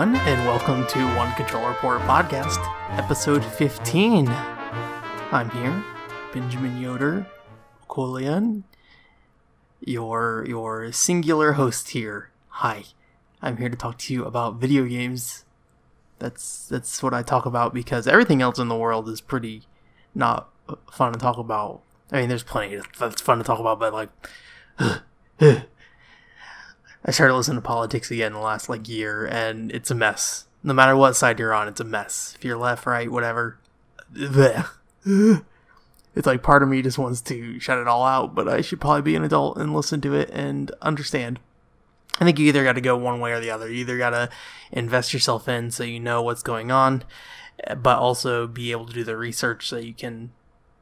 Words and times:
everyone, 0.00 0.28
and 0.28 0.46
welcome 0.46 0.86
to 0.86 1.16
One 1.16 1.34
Controller 1.34 1.70
Report 1.70 2.00
podcast, 2.02 2.58
episode 2.96 3.44
15. 3.44 4.28
I'm 4.28 5.50
here, 5.50 5.84
Benjamin 6.32 6.80
Yoder, 6.80 7.26
Colian, 7.88 8.62
your 9.80 10.44
your 10.46 10.92
singular 10.92 11.54
host 11.54 11.90
here. 11.90 12.30
Hi, 12.48 12.84
I'm 13.42 13.56
here 13.56 13.68
to 13.68 13.76
talk 13.76 13.98
to 13.98 14.14
you 14.14 14.24
about 14.24 14.60
video 14.60 14.84
games. 14.84 15.44
That's 16.20 16.68
that's 16.68 17.02
what 17.02 17.12
I 17.12 17.22
talk 17.24 17.44
about 17.44 17.74
because 17.74 18.06
everything 18.06 18.40
else 18.40 18.60
in 18.60 18.68
the 18.68 18.76
world 18.76 19.08
is 19.08 19.20
pretty 19.20 19.64
not 20.14 20.48
fun 20.92 21.12
to 21.12 21.18
talk 21.18 21.38
about. 21.38 21.82
I 22.12 22.20
mean, 22.20 22.28
there's 22.28 22.44
plenty 22.44 22.80
that's 23.00 23.20
fun 23.20 23.38
to 23.38 23.44
talk 23.44 23.58
about, 23.58 23.80
but 23.80 23.92
like. 23.92 25.68
I 27.04 27.10
started 27.10 27.34
listening 27.34 27.58
to 27.58 27.62
politics 27.62 28.10
again 28.10 28.28
in 28.28 28.32
the 28.34 28.40
last 28.40 28.68
like 28.68 28.88
year, 28.88 29.26
and 29.26 29.70
it's 29.72 29.90
a 29.90 29.94
mess. 29.94 30.46
No 30.62 30.74
matter 30.74 30.96
what 30.96 31.14
side 31.14 31.38
you're 31.38 31.54
on, 31.54 31.68
it's 31.68 31.80
a 31.80 31.84
mess. 31.84 32.34
If 32.36 32.44
you're 32.44 32.58
left, 32.58 32.86
right, 32.86 33.10
whatever. 33.10 33.58
It's 36.14 36.26
like 36.26 36.42
part 36.42 36.64
of 36.64 36.68
me 36.68 36.82
just 36.82 36.98
wants 36.98 37.20
to 37.20 37.60
shut 37.60 37.78
it 37.78 37.86
all 37.86 38.04
out, 38.04 38.34
but 38.34 38.48
I 38.48 38.60
should 38.60 38.80
probably 38.80 39.02
be 39.02 39.14
an 39.14 39.22
adult 39.22 39.56
and 39.56 39.72
listen 39.72 40.00
to 40.00 40.14
it 40.14 40.28
and 40.30 40.68
understand. 40.82 41.38
I 42.18 42.24
think 42.24 42.40
you 42.40 42.48
either 42.48 42.64
got 42.64 42.72
to 42.72 42.80
go 42.80 42.96
one 42.96 43.20
way 43.20 43.30
or 43.30 43.38
the 43.38 43.52
other. 43.52 43.68
You 43.68 43.82
either 43.82 43.98
got 43.98 44.10
to 44.10 44.28
invest 44.72 45.12
yourself 45.12 45.48
in 45.48 45.70
so 45.70 45.84
you 45.84 46.00
know 46.00 46.20
what's 46.20 46.42
going 46.42 46.72
on, 46.72 47.04
but 47.76 47.98
also 47.98 48.48
be 48.48 48.72
able 48.72 48.86
to 48.86 48.92
do 48.92 49.04
the 49.04 49.16
research 49.16 49.68
so 49.68 49.76
you 49.76 49.94
can, 49.94 50.32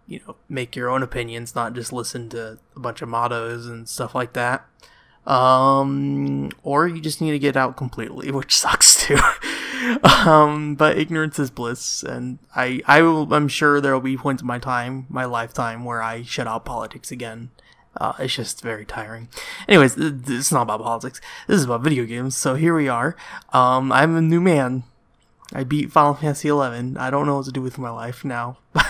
you 0.07 0.23
know, 0.27 0.37
make 0.49 0.75
your 0.75 0.89
own 0.89 1.03
opinions, 1.03 1.55
not 1.55 1.75
just 1.75 1.93
listen 1.93 2.31
to 2.31 2.59
a 2.75 2.81
bunch 2.81 3.03
of 3.03 3.11
mottos 3.11 3.67
and 3.67 3.91
stuff 3.91 4.15
like 4.15 4.33
that 4.33 4.67
um, 5.27 6.51
or 6.63 6.87
you 6.87 7.01
just 7.01 7.21
need 7.21 7.33
to 7.33 7.39
get 7.39 7.57
out 7.57 7.77
completely, 7.77 8.31
which 8.33 8.57
sucks 8.57 9.07
too. 9.07 9.19
um, 10.03 10.75
but 10.75 10.99
ignorance 10.99 11.39
is 11.39 11.51
bliss, 11.51 12.03
and 12.03 12.39
I, 12.55 12.81
I 12.87 13.03
will, 13.03 13.33
I'm 13.33 13.49
sure 13.49 13.81
there 13.81 13.93
will 13.93 14.01
be 14.01 14.17
points 14.17 14.43
in 14.43 14.47
my 14.47 14.59
time, 14.59 15.07
my 15.09 15.25
lifetime, 15.25 15.85
where 15.85 16.03
I 16.03 16.23
shut 16.23 16.47
out 16.47 16.65
politics 16.65 17.11
again. 17.11 17.51
Uh, 17.99 18.13
it's 18.19 18.35
just 18.35 18.61
very 18.61 18.85
tiring. 18.85 19.29
Anyways, 19.69 19.95
this 19.95 20.47
is 20.47 20.53
not 20.53 20.63
about 20.63 20.83
politics. 20.83 21.21
This 21.47 21.59
is 21.59 21.65
about 21.65 21.81
video 21.81 22.05
games. 22.05 22.37
So 22.37 22.55
here 22.55 22.75
we 22.75 22.89
are. 22.89 23.17
Um, 23.55 23.91
I'm 23.91 24.15
a 24.17 24.21
new 24.21 24.41
man. 24.41 24.85
I 25.55 25.65
beat 25.65 25.93
Final 25.93 26.15
Fantasy 26.15 26.49
XI. 26.49 26.99
I 26.99 27.11
don't 27.11 27.27
know 27.27 27.37
what 27.37 27.47
to 27.47 27.53
do 27.53 27.63
with 27.63 27.79
my 27.79 27.89
life 27.89 28.23
now. 28.23 28.59
uh, 28.75 28.83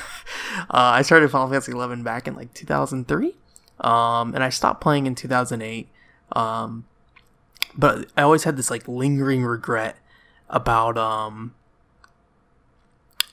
I 0.70 1.02
started 1.02 1.30
Final 1.30 1.48
Fantasy 1.48 1.70
XI 1.70 2.02
back 2.02 2.26
in 2.26 2.34
like 2.34 2.52
2003. 2.52 3.36
Um, 3.78 4.34
and 4.34 4.42
I 4.42 4.48
stopped 4.48 4.80
playing 4.80 5.06
in 5.06 5.14
2008. 5.14 5.88
Um, 6.32 6.86
but 7.76 8.10
I 8.16 8.22
always 8.22 8.44
had 8.44 8.56
this 8.56 8.70
like 8.70 8.88
lingering 8.88 9.44
regret 9.44 9.96
about 10.48 10.96
um 10.96 11.54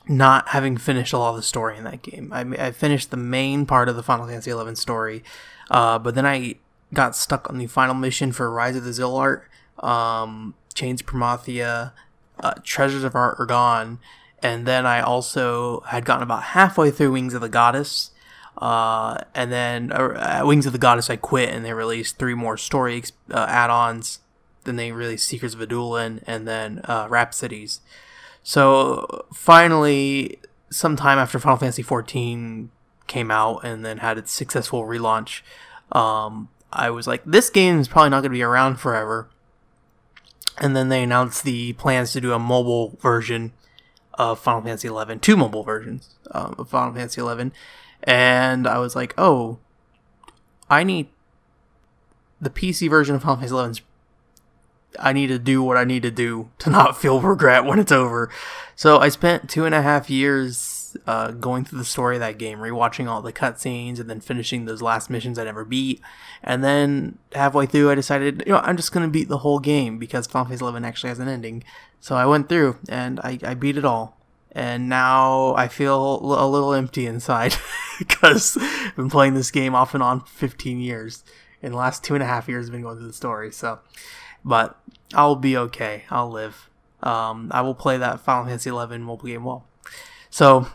not 0.08 0.50
having 0.50 0.78
finished 0.78 1.14
a 1.14 1.18
lot 1.18 1.30
of 1.32 1.36
the 1.38 1.42
story 1.42 1.78
in 1.78 1.84
that 1.86 2.02
game. 2.02 2.32
I, 2.34 2.42
I 2.68 2.72
finished 2.72 3.10
the 3.10 3.18
main 3.18 3.66
part 3.66 3.88
of 3.88 3.96
the 3.96 4.04
Final 4.04 4.28
Fantasy 4.28 4.52
XI 4.52 4.76
story, 4.76 5.24
uh, 5.72 5.98
but 5.98 6.16
then 6.16 6.26
I 6.26 6.56
got 6.94 7.16
stuck 7.16 7.50
on 7.50 7.58
the 7.58 7.68
final 7.68 7.96
mission 7.96 8.32
for 8.32 8.52
Rise 8.52 8.76
of 8.76 8.84
the 8.84 8.92
Zilart, 8.92 9.44
um, 9.80 10.56
Chains 10.74 11.02
Promathia, 11.02 11.94
uh, 12.42 12.54
Treasures 12.64 13.04
of 13.04 13.14
Aht 13.16 13.38
Urhgan, 13.38 14.00
and 14.42 14.66
then 14.66 14.86
I 14.86 15.00
also 15.00 15.82
had 15.88 16.04
gotten 16.04 16.24
about 16.24 16.44
halfway 16.44 16.92
through 16.92 17.14
Wings 17.14 17.34
of 17.34 17.42
the 17.42 17.50
Goddess, 17.50 18.12
uh, 18.58 19.18
and 19.34 19.52
then 19.52 19.92
uh, 19.92 20.42
Wings 20.46 20.66
of 20.66 20.74
the 20.74 20.80
Goddess, 20.80 21.10
I 21.10 21.16
quit, 21.16 21.50
and 21.50 21.66
they 21.66 21.74
released 21.74 22.18
three 22.18 22.36
more 22.36 22.58
story 22.58 23.04
uh, 23.32 23.46
add-ons. 23.50 24.20
Then 24.64 24.76
they 24.76 24.92
released 24.92 25.28
Secrets 25.28 25.56
of 25.56 25.60
Adoulin, 25.62 26.24
and 26.28 26.48
then 26.48 26.82
uh, 26.86 27.08
Rhapsodies. 27.10 27.82
So 28.44 29.26
finally, 29.34 30.40
sometime 30.70 31.18
after 31.18 31.40
Final 31.40 31.58
Fantasy 31.58 31.84
XIV 31.84 32.70
came 33.08 33.32
out, 33.32 33.64
and 33.64 33.84
then 33.84 33.98
had 33.98 34.18
its 34.18 34.32
successful 34.32 34.84
relaunch, 34.84 35.42
um, 35.92 36.50
I 36.72 36.90
was 36.90 37.08
like, 37.08 37.24
this 37.26 37.50
game 37.50 37.80
is 37.80 37.88
probably 37.88 38.10
not 38.10 38.22
going 38.22 38.32
to 38.32 38.38
be 38.38 38.44
around 38.44 38.78
forever. 38.78 39.30
And 40.60 40.76
then 40.76 40.90
they 40.90 41.04
announced 41.04 41.44
the 41.44 41.74
plans 41.74 42.12
to 42.14 42.22
do 42.22 42.34
a 42.34 42.40
mobile 42.40 42.98
version 43.02 43.54
of 44.14 44.40
Final 44.40 44.62
Fantasy 44.62 44.88
XI, 44.88 45.18
two 45.20 45.36
mobile 45.36 45.64
versions 45.64 46.16
um, 46.32 46.56
of 46.58 46.70
Final 46.70 46.94
Fantasy 46.94 47.22
XI 47.22 47.52
and 48.04 48.68
I 48.68 48.78
was 48.80 48.96
like, 48.96 49.14
oh, 49.18 49.60
I 50.70 50.84
need 50.84 51.08
the 52.42 52.50
PC 52.50 52.90
version 52.90 53.16
of 53.16 53.22
Final 53.22 53.38
Fantasy 53.38 53.54
11's 53.54 53.82
I 55.00 55.14
need 55.14 55.28
to 55.28 55.40
do 55.40 55.64
what 55.64 55.78
I 55.78 55.86
need 55.86 56.04
to 56.04 56.12
do 56.12 56.50
to 56.60 56.70
not 56.70 56.98
feel 57.02 57.22
regret 57.22 57.66
when 57.66 57.80
it's 57.80 57.92
over. 57.92 58.30
So 58.76 59.00
I 59.00 59.10
spent 59.10 59.50
two 59.50 59.66
and 59.66 59.74
a 59.74 59.82
half 59.82 60.10
years 60.10 60.96
uh, 61.08 61.32
going 61.32 61.66
through 61.66 61.80
the 61.80 61.86
story 61.86 62.16
of 62.16 62.20
that 62.20 62.38
game, 62.38 62.60
rewatching 62.60 63.08
all 63.08 63.22
the 63.22 63.34
cutscenes, 63.34 64.00
and 64.00 64.10
then 64.10 64.20
finishing 64.20 64.66
those 64.66 64.82
last 64.82 65.10
missions 65.10 65.40
I 65.40 65.46
never 65.46 65.66
beat. 65.66 66.02
And 66.44 66.64
then 66.64 67.18
halfway 67.34 67.66
through, 67.66 67.90
I 67.90 67.96
decided, 67.96 68.44
you 68.46 68.54
know, 68.54 68.60
I'm 68.60 68.78
just 68.78 68.92
gonna 68.92 69.08
beat 69.08 69.30
the 69.30 69.40
whole 69.40 69.60
game 69.60 69.98
because 69.98 70.28
Final 70.28 70.46
Fantasy 70.46 70.64
11 70.64 70.86
actually 70.86 71.10
has 71.10 71.20
an 71.20 71.28
ending. 71.28 71.64
So 72.00 72.16
I 72.16 72.26
went 72.26 72.50
through 72.50 72.78
and 72.90 73.20
I, 73.22 73.40
I 73.44 73.54
beat 73.54 73.78
it 73.78 73.86
all 73.86 74.18
and 74.56 74.88
now 74.88 75.56
I 75.56 75.68
feel 75.68 76.20
a 76.20 76.48
little 76.48 76.74
empty 76.74 77.08
inside 77.08 77.56
because 78.00 78.58
I've 78.60 78.96
been 78.96 79.10
playing 79.10 79.34
this 79.34 79.52
game 79.52 79.74
off 79.74 79.94
and 79.94 80.04
on 80.04 80.22
for 80.22 80.28
15 80.28 80.80
years. 80.80 81.24
In 81.62 81.72
the 81.72 81.78
last 81.78 82.04
two 82.04 82.14
and 82.14 82.22
a 82.22 82.28
half 82.28 82.48
years, 82.48 82.68
I've 82.68 82.72
been 82.74 82.82
going 82.82 82.98
through 82.98 83.08
the 83.08 83.14
story. 83.14 83.52
So, 83.52 83.80
but 84.44 84.78
I'll 85.14 85.36
be 85.36 85.58
okay. 85.58 86.04
I'll 86.10 86.30
live. 86.30 86.70
Um, 87.02 87.50
I 87.52 87.62
will 87.62 87.74
play 87.74 87.98
that 87.98 88.20
Final 88.20 88.46
Fantasy 88.46 88.70
11 88.70 89.02
mobile 89.02 89.28
game 89.28 89.44
well. 89.44 89.66
So, 90.30 90.68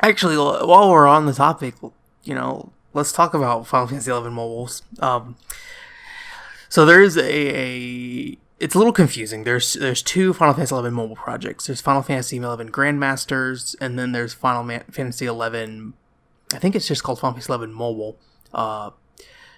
actually, 0.00 0.36
while 0.36 0.90
we're 0.90 1.06
on 1.06 1.26
the 1.26 1.32
topic, 1.32 1.74
you 2.24 2.34
know, 2.34 2.72
let's 2.94 3.12
talk 3.12 3.32
about 3.34 3.66
Final 3.66 3.86
Fantasy 3.86 4.10
11 4.10 4.32
mobiles. 4.32 4.82
Um, 5.00 5.36
so 6.68 6.84
there 6.84 7.02
is 7.02 7.16
a, 7.16 7.22
a 7.22 8.38
it's 8.62 8.76
a 8.76 8.78
little 8.78 8.92
confusing. 8.92 9.42
There's 9.42 9.72
there's 9.74 10.02
two 10.02 10.32
Final 10.32 10.54
Fantasy 10.54 10.74
XI 10.74 10.90
mobile 10.90 11.16
projects. 11.16 11.66
There's 11.66 11.80
Final 11.80 12.02
Fantasy 12.02 12.36
XI 12.36 12.42
Grandmasters, 12.42 13.74
and 13.80 13.98
then 13.98 14.12
there's 14.12 14.32
Final 14.32 14.62
Ma- 14.62 14.84
Fantasy 14.88 15.26
XI. 15.26 15.92
I 16.54 16.58
think 16.58 16.76
it's 16.76 16.86
just 16.86 17.02
called 17.02 17.18
Final 17.18 17.40
Fantasy 17.40 17.52
XI 17.52 17.72
Mobile. 17.72 18.16
Uh, 18.54 18.90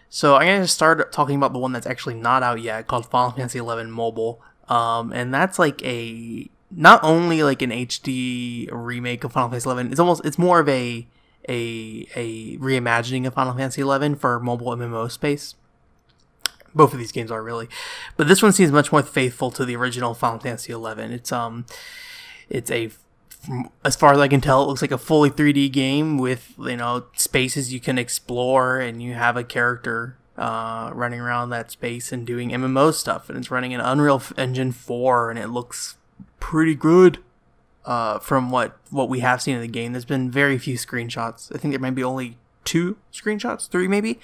so 0.08 0.36
I'm 0.36 0.46
gonna 0.46 0.66
start 0.66 1.12
talking 1.12 1.36
about 1.36 1.52
the 1.52 1.58
one 1.58 1.72
that's 1.72 1.86
actually 1.86 2.14
not 2.14 2.42
out 2.42 2.62
yet, 2.62 2.86
called 2.86 3.04
Final 3.10 3.32
Fantasy 3.32 3.58
XI 3.58 3.84
Mobile. 3.84 4.40
Um, 4.70 5.12
and 5.12 5.34
that's 5.34 5.58
like 5.58 5.84
a 5.84 6.48
not 6.70 7.04
only 7.04 7.42
like 7.42 7.60
an 7.60 7.70
HD 7.70 8.70
remake 8.72 9.22
of 9.22 9.32
Final 9.32 9.50
Fantasy 9.50 9.68
XI. 9.70 9.90
It's 9.90 10.00
almost 10.00 10.24
it's 10.24 10.38
more 10.38 10.60
of 10.60 10.68
a 10.70 11.06
a 11.46 12.06
a 12.16 12.56
reimagining 12.56 13.26
of 13.26 13.34
Final 13.34 13.52
Fantasy 13.52 13.82
XI 13.82 14.14
for 14.14 14.40
mobile 14.40 14.74
MMO 14.74 15.10
space 15.10 15.56
both 16.74 16.92
of 16.92 16.98
these 16.98 17.12
games 17.12 17.30
are 17.30 17.42
really, 17.42 17.68
but 18.16 18.28
this 18.28 18.42
one 18.42 18.52
seems 18.52 18.72
much 18.72 18.92
more 18.92 19.02
faithful 19.02 19.50
to 19.52 19.64
the 19.64 19.76
original 19.76 20.14
Final 20.14 20.38
Fantasy 20.38 20.72
XI. 20.72 21.14
It's 21.14 21.32
um, 21.32 21.66
it's 22.48 22.70
a 22.70 22.90
as 23.84 23.96
far 23.96 24.12
as 24.12 24.18
I 24.18 24.28
can 24.28 24.40
tell, 24.40 24.62
it 24.62 24.66
looks 24.66 24.82
like 24.82 24.90
a 24.90 24.98
fully 24.98 25.30
3D 25.30 25.70
game 25.72 26.18
with 26.18 26.54
you 26.58 26.76
know 26.76 27.06
spaces 27.14 27.72
you 27.72 27.80
can 27.80 27.98
explore, 27.98 28.78
and 28.78 29.02
you 29.02 29.14
have 29.14 29.36
a 29.36 29.44
character 29.44 30.16
uh, 30.36 30.90
running 30.92 31.20
around 31.20 31.50
that 31.50 31.70
space 31.70 32.12
and 32.12 32.26
doing 32.26 32.50
MMO 32.50 32.92
stuff, 32.92 33.28
and 33.28 33.38
it's 33.38 33.50
running 33.50 33.72
in 33.72 33.80
Unreal 33.80 34.22
Engine 34.36 34.72
4, 34.72 35.30
and 35.30 35.38
it 35.38 35.48
looks 35.48 35.96
pretty 36.40 36.74
good. 36.74 37.18
Uh, 37.84 38.18
from 38.18 38.50
what 38.50 38.78
what 38.88 39.10
we 39.10 39.20
have 39.20 39.42
seen 39.42 39.56
in 39.56 39.60
the 39.60 39.68
game, 39.68 39.92
there's 39.92 40.06
been 40.06 40.30
very 40.30 40.56
few 40.56 40.78
screenshots. 40.78 41.54
I 41.54 41.58
think 41.58 41.72
there 41.72 41.80
might 41.80 41.94
be 41.94 42.02
only 42.02 42.38
two 42.74 42.96
screenshots, 43.12 43.68
three 43.68 43.86
maybe. 43.86 44.18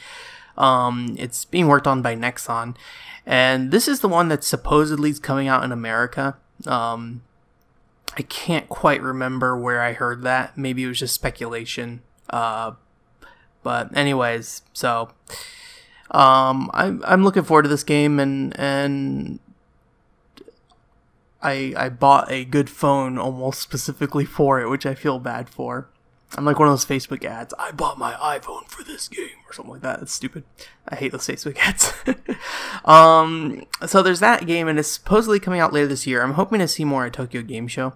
Um, 0.59 1.15
it's 1.17 1.45
being 1.45 1.69
worked 1.69 1.87
on 1.87 2.03
by 2.03 2.17
Nexon, 2.17 2.77
and 3.25 3.71
this 3.71 3.87
is 3.87 4.01
the 4.01 4.09
one 4.09 4.27
that 4.29 4.43
supposedly 4.43 5.09
is 5.09 5.21
coming 5.21 5.47
out 5.47 5.63
in 5.63 5.71
America. 5.71 6.37
Um, 6.67 7.23
I 8.19 8.23
can't 8.23 8.69
quite 8.69 9.01
remember 9.03 9.57
where 9.57 9.81
I 9.81 9.93
heard 9.93 10.23
that. 10.23 10.59
Maybe 10.59 10.83
it 10.83 10.89
was 10.89 10.99
just 10.99 11.15
speculation. 11.15 12.03
Uh, 12.29 12.73
but 13.63 13.97
anyways, 13.97 14.63
so 14.73 15.11
um, 16.11 16.71
I'm 16.75 17.05
I'm 17.07 17.23
looking 17.23 17.45
forward 17.45 17.63
to 17.63 17.69
this 17.69 17.85
game, 17.85 18.19
and 18.19 18.59
and 18.59 19.39
I 21.41 21.73
I 21.77 21.89
bought 21.89 22.33
a 22.33 22.45
good 22.45 22.69
phone 22.69 23.17
almost 23.17 23.61
specifically 23.69 24.25
for 24.25 24.61
it, 24.61 24.69
which 24.69 24.87
I 24.87 24.97
feel 24.97 25.21
bad 25.21 25.49
for. 25.49 25.89
I'm 26.37 26.45
like 26.45 26.59
one 26.59 26.69
of 26.69 26.73
those 26.73 26.85
Facebook 26.85 27.25
ads. 27.25 27.53
I 27.59 27.73
bought 27.73 27.99
my 27.99 28.13
iPhone 28.13 28.69
for 28.69 28.85
this 28.85 29.09
game 29.09 29.29
or 29.49 29.53
something 29.53 29.73
like 29.73 29.83
that. 29.83 29.99
That's 29.99 30.13
stupid. 30.13 30.45
I 30.89 30.95
hate 30.95 31.13
those 31.13 31.27
Facebook 31.27 31.57
ads. 31.59 31.93
um, 32.85 33.67
so 33.87 34.03
there's 34.03 34.21
that 34.21 34.47
game, 34.47 34.69
and 34.69 34.79
it's 34.79 34.91
supposedly 34.91 35.41
coming 35.41 35.61
out 35.61 35.73
later 35.73 35.89
this 35.89 36.07
year. 36.07 36.23
I'm 36.23 36.35
hoping 36.35 36.61
to 36.61 36.69
see 36.69 36.85
more 36.85 37.07
at 37.07 37.13
Tokyo 37.13 37.43
Game 37.43 37.67
Show. 37.67 37.95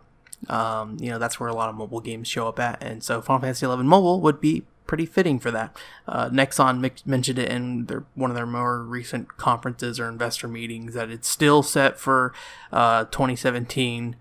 Um, 0.49 0.97
you 1.01 1.11
know, 1.11 1.19
that's 1.19 1.39
where 1.39 1.49
a 1.49 1.55
lot 1.55 1.69
of 1.69 1.75
mobile 1.75 2.01
games 2.01 2.29
show 2.29 2.49
up 2.49 2.59
at, 2.59 2.83
and 2.83 3.03
so 3.03 3.23
Final 3.23 3.41
Fantasy 3.41 3.67
XI 3.67 3.77
Mobile 3.77 4.21
would 4.21 4.41
be 4.41 4.65
pretty 4.87 5.07
fitting 5.07 5.39
for 5.39 5.51
that. 5.51 5.77
Uh, 6.07 6.29
Nexon 6.29 6.81
mi- 6.81 6.91
mentioned 7.07 7.39
it 7.39 7.49
in 7.49 7.87
their, 7.87 8.05
one 8.15 8.31
of 8.31 8.37
their 8.37 8.47
more 8.47 8.83
recent 8.83 9.37
conferences 9.37 9.99
or 9.99 10.09
investor 10.09 10.47
meetings 10.49 10.95
that 10.95 11.11
it's 11.11 11.29
still 11.29 11.63
set 11.63 11.99
for 11.99 12.35
uh, 12.73 13.05
2017, 13.05 14.17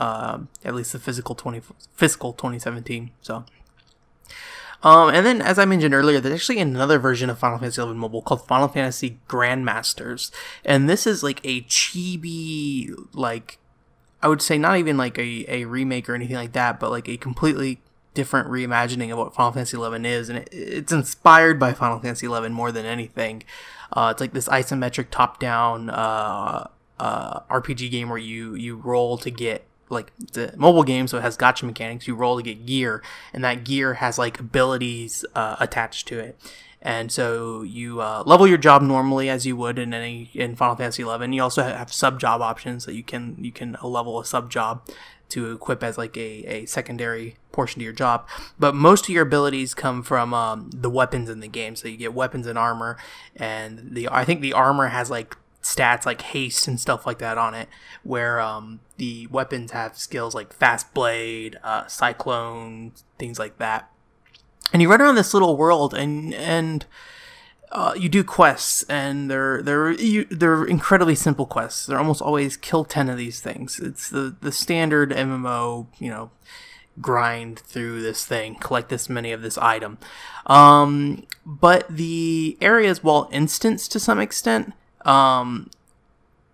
uh, 0.00 0.38
at 0.64 0.74
least 0.74 0.92
the 0.92 0.98
physical 0.98 1.34
20 1.34 1.60
fiscal 1.94 2.32
2017. 2.32 3.10
So. 3.20 3.44
Um, 4.82 5.10
and 5.10 5.26
then, 5.26 5.42
as 5.42 5.58
I 5.58 5.66
mentioned 5.66 5.92
earlier, 5.92 6.20
there's 6.20 6.34
actually 6.34 6.58
another 6.58 6.98
version 6.98 7.28
of 7.28 7.38
Final 7.38 7.58
Fantasy 7.58 7.82
XI 7.82 7.88
Mobile 7.88 8.22
called 8.22 8.46
Final 8.46 8.66
Fantasy 8.66 9.18
Grandmasters, 9.28 10.30
and 10.64 10.88
this 10.88 11.06
is 11.06 11.22
like 11.22 11.40
a 11.44 11.60
chibi, 11.62 12.94
like 13.12 13.58
I 14.22 14.28
would 14.28 14.40
say, 14.40 14.56
not 14.56 14.78
even 14.78 14.96
like 14.96 15.18
a, 15.18 15.44
a 15.48 15.64
remake 15.66 16.08
or 16.08 16.14
anything 16.14 16.36
like 16.36 16.52
that, 16.52 16.80
but 16.80 16.90
like 16.90 17.10
a 17.10 17.18
completely 17.18 17.82
different 18.14 18.48
reimagining 18.48 19.12
of 19.12 19.18
what 19.18 19.34
Final 19.34 19.52
Fantasy 19.52 19.76
XI 19.76 20.08
is, 20.08 20.30
and 20.30 20.38
it, 20.38 20.48
it's 20.50 20.92
inspired 20.92 21.60
by 21.60 21.74
Final 21.74 22.00
Fantasy 22.00 22.26
XI 22.26 22.48
more 22.48 22.72
than 22.72 22.86
anything. 22.86 23.42
Uh, 23.92 24.08
it's 24.12 24.20
like 24.22 24.32
this 24.32 24.48
isometric 24.48 25.08
top-down 25.10 25.90
uh, 25.90 26.68
uh, 26.98 27.40
RPG 27.50 27.90
game 27.90 28.08
where 28.08 28.18
you 28.18 28.54
you 28.54 28.76
roll 28.76 29.18
to 29.18 29.30
get 29.30 29.66
like 29.90 30.12
the 30.32 30.54
mobile 30.56 30.84
game, 30.84 31.06
so 31.08 31.18
it 31.18 31.22
has 31.22 31.36
gacha 31.36 31.64
mechanics. 31.64 32.06
You 32.06 32.14
roll 32.14 32.36
to 32.36 32.42
get 32.42 32.66
gear, 32.66 33.02
and 33.32 33.44
that 33.44 33.64
gear 33.64 33.94
has 33.94 34.18
like 34.18 34.40
abilities 34.40 35.24
uh, 35.34 35.56
attached 35.60 36.08
to 36.08 36.18
it. 36.18 36.40
And 36.82 37.12
so 37.12 37.62
you 37.62 38.00
uh, 38.00 38.22
level 38.24 38.46
your 38.46 38.56
job 38.56 38.80
normally 38.80 39.28
as 39.28 39.44
you 39.44 39.56
would 39.56 39.78
in 39.78 39.92
any 39.92 40.30
in 40.32 40.56
Final 40.56 40.76
Fantasy 40.76 41.02
XI. 41.02 41.34
You 41.34 41.42
also 41.42 41.62
have 41.62 41.92
sub 41.92 42.18
job 42.18 42.40
options 42.40 42.86
that 42.86 42.94
you 42.94 43.02
can 43.02 43.36
you 43.38 43.52
can 43.52 43.76
level 43.82 44.18
a 44.18 44.24
sub 44.24 44.50
job 44.50 44.88
to 45.30 45.52
equip 45.52 45.82
as 45.82 45.96
like 45.96 46.16
a, 46.16 46.44
a 46.46 46.66
secondary 46.66 47.36
portion 47.52 47.80
to 47.80 47.84
your 47.84 47.92
job. 47.92 48.26
But 48.58 48.74
most 48.74 49.04
of 49.04 49.10
your 49.10 49.22
abilities 49.22 49.74
come 49.74 50.02
from 50.02 50.34
um, 50.34 50.70
the 50.74 50.90
weapons 50.90 51.30
in 51.30 51.40
the 51.40 51.48
game. 51.48 51.76
So 51.76 51.88
you 51.88 51.96
get 51.96 52.14
weapons 52.14 52.46
and 52.46 52.58
armor, 52.58 52.96
and 53.36 53.94
the 53.94 54.08
I 54.10 54.24
think 54.24 54.40
the 54.40 54.52
armor 54.52 54.88
has 54.88 55.10
like 55.10 55.36
stats 55.62 56.06
like 56.06 56.22
haste 56.22 56.66
and 56.66 56.80
stuff 56.80 57.06
like 57.06 57.18
that 57.18 57.38
on 57.38 57.54
it, 57.54 57.68
where 58.02 58.40
um, 58.40 58.80
the 58.96 59.26
weapons 59.28 59.72
have 59.72 59.96
skills 59.96 60.34
like 60.34 60.52
fast 60.52 60.92
blade, 60.94 61.58
uh, 61.62 61.86
cyclone, 61.86 62.92
things 63.18 63.38
like 63.38 63.58
that. 63.58 63.90
And 64.72 64.80
you 64.80 64.90
run 64.90 65.00
around 65.00 65.16
this 65.16 65.34
little 65.34 65.56
world, 65.56 65.94
and 65.94 66.32
and 66.34 66.86
uh, 67.72 67.94
you 67.96 68.08
do 68.08 68.24
quests, 68.24 68.82
and 68.84 69.30
they're 69.30 69.62
they're 69.62 69.92
you, 69.92 70.24
they're 70.26 70.64
incredibly 70.64 71.14
simple 71.14 71.46
quests. 71.46 71.86
They're 71.86 71.98
almost 71.98 72.22
always 72.22 72.56
kill 72.56 72.84
ten 72.84 73.08
of 73.08 73.16
these 73.16 73.40
things. 73.40 73.78
It's 73.80 74.08
the 74.08 74.36
the 74.40 74.52
standard 74.52 75.10
MMO, 75.10 75.86
you 75.98 76.10
know, 76.10 76.30
grind 77.00 77.58
through 77.60 78.02
this 78.02 78.24
thing, 78.24 78.56
collect 78.56 78.88
this 78.88 79.08
many 79.08 79.32
of 79.32 79.42
this 79.42 79.58
item. 79.58 79.98
Um, 80.46 81.26
but 81.44 81.86
the 81.88 82.56
areas, 82.60 83.02
while 83.04 83.28
instanced 83.32 83.92
to 83.92 84.00
some 84.00 84.20
extent, 84.20 84.72
um, 85.04 85.70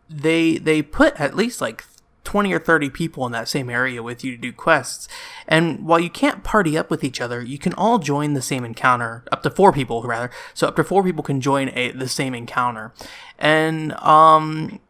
they 0.08 0.58
they 0.58 0.82
put 0.82 1.20
at 1.20 1.34
least 1.34 1.60
like 1.60 1.84
20 2.26 2.52
or 2.52 2.58
30 2.58 2.90
people 2.90 3.24
in 3.24 3.32
that 3.32 3.48
same 3.48 3.70
area 3.70 4.02
with 4.02 4.24
you 4.24 4.32
to 4.32 4.36
do 4.36 4.52
quests. 4.52 5.08
And 5.46 5.86
while 5.86 6.00
you 6.00 6.10
can't 6.10 6.42
party 6.42 6.76
up 6.76 6.90
with 6.90 7.04
each 7.04 7.20
other, 7.20 7.40
you 7.40 7.56
can 7.56 7.72
all 7.74 7.98
join 7.98 8.34
the 8.34 8.42
same 8.42 8.64
encounter, 8.64 9.24
up 9.30 9.44
to 9.44 9.50
four 9.50 9.72
people 9.72 10.02
rather. 10.02 10.30
So 10.52 10.66
up 10.66 10.76
to 10.76 10.84
four 10.84 11.04
people 11.04 11.22
can 11.22 11.40
join 11.40 11.70
a, 11.74 11.92
the 11.92 12.08
same 12.08 12.34
encounter. 12.34 12.92
And 13.38 13.92
um 14.00 14.80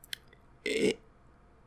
it, 0.65 0.99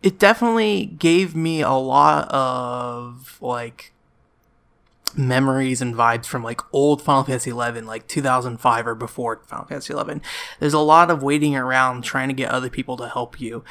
it 0.01 0.17
definitely 0.17 0.85
gave 0.85 1.35
me 1.35 1.61
a 1.61 1.71
lot 1.71 2.27
of 2.29 3.37
like 3.41 3.93
memories 5.17 5.81
and 5.81 5.95
vibes 5.95 6.25
from 6.25 6.43
like 6.43 6.61
old 6.73 7.01
Final 7.01 7.23
Fantasy 7.23 7.49
11, 7.49 7.85
like 7.85 8.07
2005 8.07 8.87
or 8.87 8.95
before 8.95 9.41
Final 9.47 9.65
Fantasy 9.65 9.93
11. 9.93 10.21
There's 10.59 10.73
a 10.73 10.79
lot 10.79 11.09
of 11.11 11.23
waiting 11.23 11.55
around 11.55 12.03
trying 12.03 12.27
to 12.29 12.33
get 12.33 12.51
other 12.51 12.69
people 12.69 12.97
to 12.97 13.09
help 13.09 13.39
you 13.39 13.63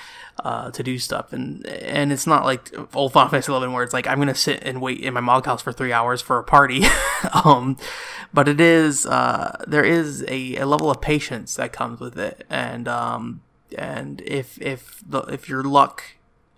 uh, 0.44 0.70
to 0.70 0.82
do 0.82 0.98
stuff, 0.98 1.32
and 1.32 1.66
and 1.66 2.12
it's 2.12 2.26
not 2.26 2.44
like 2.44 2.74
old 2.94 3.12
Final 3.12 3.30
Fantasy 3.30 3.50
11 3.50 3.72
where 3.72 3.84
it's 3.84 3.92
like 3.92 4.06
I'm 4.06 4.18
gonna 4.18 4.34
sit 4.34 4.62
and 4.62 4.80
wait 4.80 5.00
in 5.00 5.14
my 5.14 5.20
mog 5.20 5.46
house 5.46 5.62
for 5.62 5.72
three 5.72 5.92
hours 5.92 6.20
for 6.20 6.38
a 6.38 6.44
party. 6.44 6.84
um, 7.44 7.76
but 8.32 8.48
it 8.48 8.60
is 8.60 9.06
uh, 9.06 9.64
there 9.66 9.84
is 9.84 10.24
a, 10.28 10.56
a 10.56 10.66
level 10.66 10.90
of 10.90 11.00
patience 11.00 11.56
that 11.56 11.72
comes 11.72 12.00
with 12.00 12.18
it, 12.18 12.46
and 12.50 12.88
um, 12.88 13.42
and 13.76 14.20
if 14.22 14.60
if 14.60 15.02
the 15.06 15.20
if 15.22 15.48
your 15.48 15.62
luck 15.62 16.02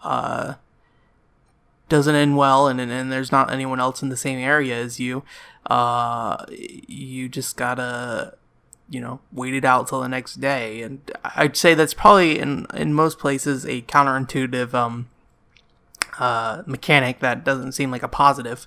uh 0.02 0.54
doesn't 1.90 2.14
end 2.14 2.36
well 2.36 2.68
and, 2.68 2.80
and, 2.80 2.90
and 2.90 3.12
there's 3.12 3.30
not 3.30 3.52
anyone 3.52 3.80
else 3.80 4.02
in 4.02 4.08
the 4.08 4.16
same 4.16 4.38
area 4.38 4.76
as 4.76 4.98
you, 4.98 5.22
uh, 5.66 6.44
you 6.48 7.28
just 7.28 7.56
gotta, 7.56 8.34
you 8.88 9.00
know, 9.00 9.20
wait 9.30 9.52
it 9.52 9.64
out 9.64 9.88
till 9.88 10.00
the 10.00 10.08
next 10.08 10.36
day. 10.36 10.80
And 10.80 11.10
I'd 11.36 11.56
say 11.56 11.74
that's 11.74 11.92
probably 11.92 12.38
in, 12.38 12.66
in 12.72 12.94
most 12.94 13.18
places 13.18 13.66
a 13.66 13.82
counterintuitive, 13.82 14.72
um, 14.72 15.10
uh, 16.18 16.62
mechanic 16.66 17.20
that 17.20 17.44
doesn't 17.44 17.72
seem 17.72 17.90
like 17.90 18.02
a 18.02 18.08
positive. 18.08 18.66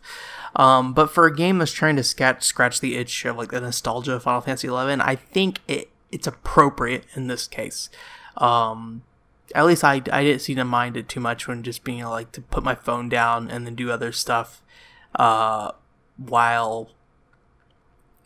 Um, 0.56 0.94
but 0.94 1.10
for 1.10 1.25
a 1.25 1.36
game 1.36 1.58
that's 1.60 1.72
trying 1.72 1.96
to 1.96 2.04
scratch, 2.04 2.44
scratch 2.44 2.80
the 2.80 2.96
itch 2.96 3.25
of 3.25 3.38
like 3.38 3.52
the 3.52 3.62
nostalgia 3.62 4.14
of 4.14 4.24
Final 4.24 4.42
Fantasy 4.42 4.68
XI, 4.68 4.74
I 4.74 5.16
think 5.16 5.60
it, 5.68 5.90
it's 6.12 6.28
appropriate 6.28 7.06
in 7.16 7.28
this 7.28 7.48
case. 7.48 7.90
Um, 8.38 9.04
at 9.53 9.65
least 9.65 9.83
I, 9.83 10.01
I 10.11 10.23
didn't 10.23 10.41
seem 10.41 10.55
to 10.57 10.65
mind 10.65 10.97
it 10.97 11.07
too 11.07 11.19
much 11.19 11.47
when 11.47 11.63
just 11.63 11.83
being 11.83 12.03
like 12.03 12.31
to 12.33 12.41
put 12.41 12.63
my 12.63 12.75
phone 12.75 13.09
down 13.09 13.50
and 13.50 13.65
then 13.65 13.75
do 13.75 13.91
other 13.91 14.11
stuff 14.11 14.61
uh, 15.15 15.71
while 16.17 16.89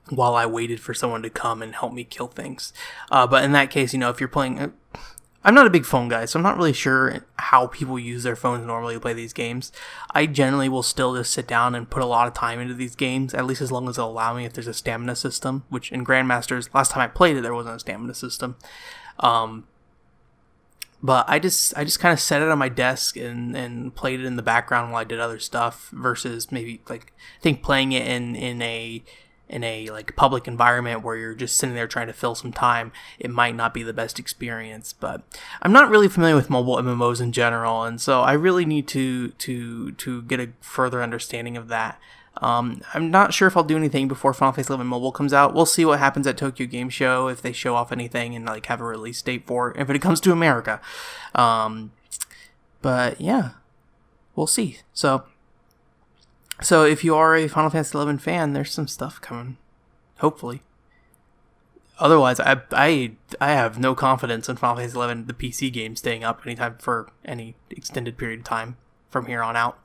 while 0.10 0.36
I 0.36 0.46
waited 0.46 0.80
for 0.80 0.94
someone 0.94 1.22
to 1.24 1.30
come 1.30 1.62
and 1.62 1.76
help 1.76 1.92
me 1.92 2.06
kill 2.06 2.28
things. 2.28 2.72
Uh, 3.12 3.28
but 3.28 3.44
in 3.44 3.52
that 3.52 3.70
case, 3.70 3.92
you 3.92 4.00
know, 4.00 4.10
if 4.10 4.22
you're 4.22 4.30
playing, 4.30 4.58
uh, 4.58 4.70
I'm 5.44 5.54
not 5.54 5.68
a 5.68 5.70
big 5.70 5.86
phone 5.86 6.08
guy, 6.08 6.26
so 6.26 6.40
I'm 6.40 6.44
not 6.44 6.58
really 6.58 6.74
sure 6.74 7.26
how 7.36 7.68
people 7.68 8.00
use 8.00 8.24
their 8.24 8.36
phones 8.36 8.66
normally 8.66 8.96
to 8.96 9.00
play 9.00 9.14
these 9.14 9.34
games. 9.34 9.72
I 10.12 10.26
generally 10.26 10.70
will 10.70 10.84
still 10.84 11.16
just 11.16 11.34
sit 11.34 11.48
down 11.48 11.76
and 11.76 11.90
put 11.90 12.04
a 12.04 12.06
lot 12.06 12.28
of 12.28 12.34
time 12.34 12.60
into 12.60 12.74
these 12.74 12.96
games, 12.96 13.34
at 13.34 13.46
least 13.46 13.62
as 13.62 13.72
long 13.72 13.88
as 13.88 13.98
they'll 13.98 14.10
allow 14.10 14.34
me 14.34 14.46
if 14.46 14.54
there's 14.54 14.68
a 14.68 14.74
stamina 14.74 15.16
system, 15.16 15.64
which 15.70 15.92
in 15.92 16.06
Grandmasters, 16.06 16.74
last 16.74 16.92
time 16.92 17.02
I 17.02 17.08
played 17.08 17.38
it, 17.38 17.42
there 17.42 17.54
wasn't 17.54 17.76
a 17.76 17.80
stamina 17.80 18.14
system. 18.14 18.56
Um, 19.20 19.68
but 21.02 21.26
I 21.28 21.40
just 21.40 21.78
I 21.78 21.84
just 21.84 22.00
kind 22.00 22.14
of 22.14 22.20
set 22.20 22.42
it 22.42 22.50
on 22.50 22.58
my 22.58 22.70
desk 22.70 23.18
and 23.18 23.56
and 23.56 23.94
played 23.94 24.20
it 24.20 24.26
in 24.26 24.36
the 24.36 24.42
background 24.42 24.92
while 24.92 25.02
I 25.02 25.06
did 25.06 25.20
other 25.20 25.40
stuff 25.40 25.90
versus 25.92 26.52
maybe 26.52 26.82
like 26.90 27.14
I 27.40 27.42
think 27.42 27.64
playing 27.64 27.92
it 27.92 28.08
in 28.08 28.36
in 28.36 28.62
a 28.62 29.04
in 29.50 29.64
a 29.64 29.90
like 29.90 30.16
public 30.16 30.48
environment 30.48 31.04
where 31.04 31.16
you're 31.16 31.34
just 31.34 31.56
sitting 31.56 31.76
there 31.76 31.88
trying 31.88 32.08
to 32.08 32.14
fill 32.14 32.36
some 32.36 32.52
time 32.52 32.92
it 33.18 33.30
might 33.30 33.56
not 33.56 33.74
be 33.74 33.84
the 33.84 33.94
best 33.94 34.20
experience. 34.20 34.94
But 34.94 35.22
i'm 35.62 35.72
not 35.72 35.90
really 35.90 36.10
familiar 36.10 36.36
with 36.36 36.50
mobile 36.50 36.78
mmos 36.78 37.22
in 37.22 37.32
general 37.32 37.84
and 37.84 38.02
so 38.02 38.22
i 38.22 38.34
really 38.34 38.66
need 38.66 38.88
to 38.90 39.30
to 39.30 39.92
to 39.94 40.22
get 40.24 40.40
a 40.40 40.50
further 40.62 41.02
understanding 41.02 41.56
of 41.56 41.68
that 41.70 42.00
um, 42.42 42.82
I'm 42.94 43.10
not 43.10 43.34
sure 43.34 43.48
if 43.48 43.58
I'll 43.58 43.64
do 43.64 43.78
anything 43.78 44.08
before 44.08 44.34
Final 44.34 44.54
Fantasy 44.54 44.70
11 44.70 44.88
Mobile 44.88 45.12
comes 45.12 45.34
out. 45.34 45.54
We'll 45.54 45.66
see 45.66 45.86
what 45.86 46.00
happens 46.00 46.28
at 46.28 46.38
Tokyo 46.38 46.68
Game 46.68 46.90
Show 46.90 47.28
if 47.28 47.42
they 47.42 47.52
show 47.52 47.76
off 47.76 47.92
anything 47.92 48.36
and 48.36 48.46
like 48.46 48.66
have 48.68 48.82
a 48.82 48.86
release 48.86 49.22
date 49.22 49.48
for 49.48 49.72
it 49.72 49.78
if 49.80 49.90
it 49.90 50.00
comes 50.00 50.20
to 50.22 50.32
America. 50.32 50.80
Um, 51.34 51.92
but 52.82 53.20
yeah, 53.20 53.52
we'll 54.36 54.48
see. 54.48 54.80
So, 54.94 55.24
so 56.62 56.84
if 56.86 57.04
you 57.04 57.16
are 57.16 57.36
a 57.36 57.48
Final 57.48 57.70
Fantasy 57.70 57.96
11 57.96 58.20
fan, 58.20 58.54
there's 58.54 58.72
some 58.72 58.88
stuff 58.88 59.20
coming. 59.20 59.58
Hopefully. 60.20 60.62
Otherwise, 62.00 62.40
I 62.40 62.62
I 62.72 63.14
I 63.42 63.54
have 63.54 63.80
no 63.80 63.96
confidence 63.96 64.48
in 64.48 64.56
Final 64.58 64.78
Fantasy 64.78 64.96
11 64.96 65.26
the 65.26 65.34
PC 65.34 65.74
game 65.74 65.96
staying 65.96 66.24
up 66.24 66.42
anytime 66.46 66.78
for 66.80 67.10
any 67.26 67.56
extended 67.72 68.18
period 68.18 68.42
of 68.42 68.46
time 68.46 68.78
from 69.10 69.26
here 69.26 69.42
on 69.42 69.56
out. 69.56 69.80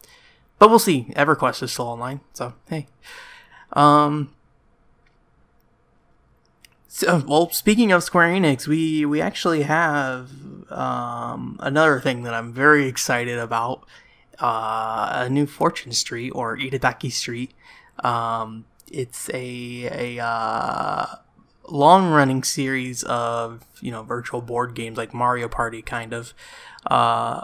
But 0.62 0.70
we'll 0.70 0.78
see. 0.78 1.12
EverQuest 1.16 1.60
is 1.64 1.72
still 1.72 1.88
online, 1.88 2.20
so 2.34 2.54
hey. 2.68 2.86
Um. 3.72 4.32
So, 6.86 7.24
well, 7.26 7.50
speaking 7.50 7.90
of 7.90 8.04
Square 8.04 8.28
Enix, 8.28 8.68
we 8.68 9.04
we 9.04 9.20
actually 9.20 9.62
have 9.62 10.30
um, 10.70 11.56
another 11.58 11.98
thing 11.98 12.22
that 12.22 12.32
I'm 12.32 12.52
very 12.52 12.86
excited 12.86 13.40
about. 13.40 13.84
Uh, 14.38 15.24
a 15.26 15.28
new 15.28 15.46
Fortune 15.46 15.90
Street 15.90 16.30
or 16.30 16.56
Itadaki 16.56 17.10
Street. 17.10 17.50
Um, 18.04 18.64
it's 18.88 19.28
a 19.30 20.16
a 20.16 20.24
uh, 20.24 21.06
long 21.68 22.08
running 22.12 22.44
series 22.44 23.02
of 23.02 23.64
you 23.80 23.90
know 23.90 24.04
virtual 24.04 24.40
board 24.40 24.76
games 24.76 24.96
like 24.96 25.12
Mario 25.12 25.48
Party 25.48 25.82
kind 25.82 26.12
of. 26.12 26.32
Uh, 26.86 27.42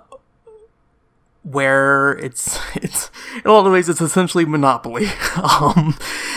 where 1.43 2.13
it's 2.19 2.59
it's 2.77 3.11
in 3.37 3.51
a 3.51 3.53
lot 3.53 3.67
of 3.67 3.73
ways 3.73 3.89
it's 3.89 4.01
essentially 4.01 4.45
monopoly. 4.45 5.07
um, 5.37 5.97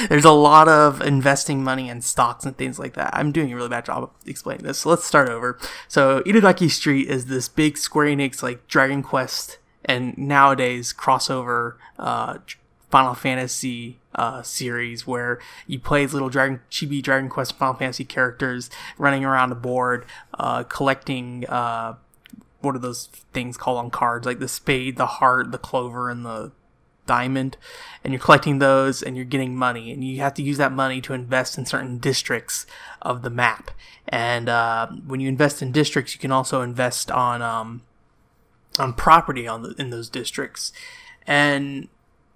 there's 0.09 0.25
a 0.25 0.31
lot 0.31 0.67
of 0.67 1.01
investing 1.01 1.63
money 1.63 1.89
in 1.89 2.01
stocks 2.01 2.45
and 2.45 2.57
things 2.57 2.79
like 2.79 2.93
that. 2.93 3.11
I'm 3.13 3.31
doing 3.31 3.51
a 3.51 3.55
really 3.55 3.69
bad 3.69 3.85
job 3.85 4.03
of 4.03 4.09
explaining 4.25 4.65
this. 4.65 4.79
So 4.79 4.89
let's 4.89 5.05
start 5.05 5.29
over. 5.29 5.57
So 5.87 6.21
Itadaki 6.21 6.69
Street 6.69 7.07
is 7.07 7.25
this 7.25 7.49
big 7.49 7.77
Square 7.77 8.07
Enix 8.07 8.41
like 8.43 8.67
Dragon 8.67 9.03
Quest 9.03 9.57
and 9.83 10.17
nowadays 10.17 10.93
crossover 10.93 11.75
uh, 11.97 12.37
Final 12.89 13.13
Fantasy 13.13 13.99
uh, 14.13 14.43
series 14.43 15.07
where 15.07 15.39
you 15.65 15.79
play 15.79 16.03
as 16.03 16.13
little 16.13 16.29
Dragon 16.29 16.59
Chibi 16.69 17.01
Dragon 17.01 17.29
Quest 17.29 17.57
Final 17.57 17.75
Fantasy 17.75 18.03
characters 18.03 18.69
running 18.97 19.23
around 19.23 19.49
the 19.49 19.55
board, 19.55 20.05
uh, 20.33 20.63
collecting 20.63 21.45
uh, 21.47 21.95
what 22.61 22.75
are 22.75 22.79
those 22.79 23.07
things 23.33 23.57
called 23.57 23.77
on 23.77 23.89
cards? 23.89 24.25
Like 24.25 24.39
the 24.39 24.47
spade, 24.47 24.97
the 24.97 25.05
heart, 25.05 25.51
the 25.51 25.57
clover, 25.57 26.09
and 26.09 26.25
the 26.25 26.51
diamond, 27.05 27.57
and 28.03 28.13
you're 28.13 28.21
collecting 28.21 28.59
those 28.59 29.01
and 29.01 29.15
you're 29.15 29.25
getting 29.25 29.55
money, 29.55 29.91
and 29.91 30.03
you 30.03 30.19
have 30.19 30.33
to 30.35 30.43
use 30.43 30.57
that 30.57 30.71
money 30.71 31.01
to 31.01 31.13
invest 31.13 31.57
in 31.57 31.65
certain 31.65 31.97
districts 31.97 32.65
of 33.01 33.21
the 33.21 33.29
map. 33.29 33.71
And 34.07 34.47
uh, 34.47 34.87
when 35.05 35.19
you 35.19 35.27
invest 35.27 35.61
in 35.61 35.71
districts, 35.71 36.13
you 36.13 36.19
can 36.19 36.31
also 36.31 36.61
invest 36.61 37.11
on 37.11 37.41
um, 37.41 37.81
on 38.79 38.93
property 38.93 39.47
on 39.47 39.63
the, 39.63 39.75
in 39.77 39.89
those 39.89 40.09
districts, 40.09 40.71
and 41.27 41.87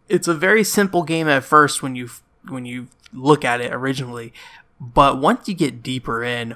it's 0.09 0.27
a 0.27 0.33
very 0.33 0.63
simple 0.63 1.03
game 1.03 1.27
at 1.27 1.43
first 1.43 1.81
when 1.81 1.95
you 1.95 2.09
when 2.47 2.65
you 2.65 2.87
look 3.13 3.45
at 3.45 3.61
it 3.61 3.73
originally, 3.73 4.33
but 4.79 5.19
once 5.19 5.47
you 5.47 5.53
get 5.53 5.81
deeper 5.81 6.23
in, 6.23 6.55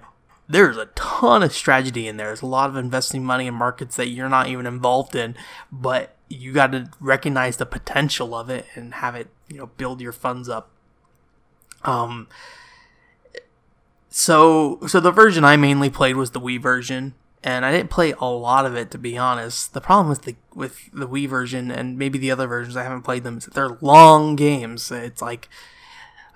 there's 0.50 0.78
a 0.78 0.88
ton 0.88 1.44
of 1.44 1.54
strategy 1.54 2.08
in 2.08 2.18
there. 2.18 2.28
There's 2.28 2.42
a 2.42 2.48
lot 2.48 2.72
of 2.72 2.76
investing 2.76 3.24
money 3.24 3.46
in 3.46 3.54
markets 3.54 3.96
that 3.98 4.10
you're 4.10 4.28
not 4.28 4.48
even 4.48 4.66
involved 4.66 5.16
in, 5.16 5.36
but 5.72 6.16
you 6.28 6.54
got 6.54 6.72
to 6.72 6.90
recognize 7.00 7.58
the 7.58 7.68
potential 7.68 8.34
of 8.34 8.50
it 8.50 8.66
and 8.74 8.96
have 8.96 9.14
it, 9.14 9.30
you 9.48 9.58
know, 9.58 9.68
build 9.68 10.02
your 10.02 10.12
funds 10.12 10.50
up. 10.50 10.72
Um 11.84 12.28
so 14.10 14.80
so 14.88 15.00
the 15.00 15.12
version 15.12 15.44
I 15.44 15.56
mainly 15.56 15.90
played 15.90 16.16
was 16.16 16.32
the 16.32 16.42
Wii 16.42 16.60
version 16.60 17.14
and 17.44 17.64
I 17.64 17.72
didn't 17.72 17.92
play 17.92 18.14
a 18.20 18.26
lot 18.26 18.66
of 18.66 18.76
it 18.76 18.90
to 18.92 18.98
be 18.98 19.18
honest. 19.18 19.74
The 19.74 19.82
problem 19.82 20.10
with 20.10 20.24
the 20.24 20.36
with 20.54 20.90
the 20.92 21.08
Wii 21.08 21.30
version 21.30 21.70
and 21.70 21.98
maybe 21.98 22.18
the 22.18 22.32
other 22.32 22.48
versions 22.48 22.76
I 22.76 22.84
haven't 22.84 23.04
played 23.04 23.24
them 23.24 23.38
is 23.38 23.46
that 23.46 23.54
they're 23.54 23.78
long 23.82 24.36
games. 24.36 24.92
It's 24.92 25.22
like 25.22 25.48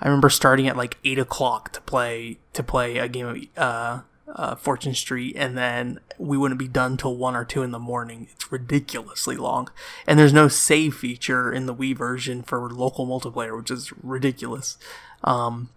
I 0.03 0.07
remember 0.07 0.29
starting 0.29 0.67
at 0.67 0.75
like 0.75 0.97
eight 1.05 1.17
o'clock 1.17 1.71
to 1.71 1.81
play 1.81 2.37
to 2.51 2.61
play 2.61 2.97
a 2.97 3.07
game 3.07 3.25
of 3.25 3.37
uh, 3.55 4.01
uh, 4.27 4.55
Fortune 4.55 4.93
Street, 4.93 5.33
and 5.37 5.57
then 5.57 6.01
we 6.17 6.37
wouldn't 6.37 6.59
be 6.59 6.67
done 6.67 6.97
till 6.97 7.15
one 7.15 7.37
or 7.37 7.45
two 7.45 7.63
in 7.63 7.71
the 7.71 7.79
morning. 7.79 8.27
It's 8.33 8.51
ridiculously 8.51 9.37
long, 9.37 9.69
and 10.05 10.19
there's 10.19 10.33
no 10.33 10.49
save 10.49 10.93
feature 10.95 11.53
in 11.53 11.67
the 11.67 11.73
Wii 11.73 11.95
version 11.95 12.43
for 12.43 12.69
local 12.69 13.07
multiplayer, 13.07 13.55
which 13.57 13.71
is 13.71 13.93
ridiculous. 14.03 14.77
Um, 15.23 15.69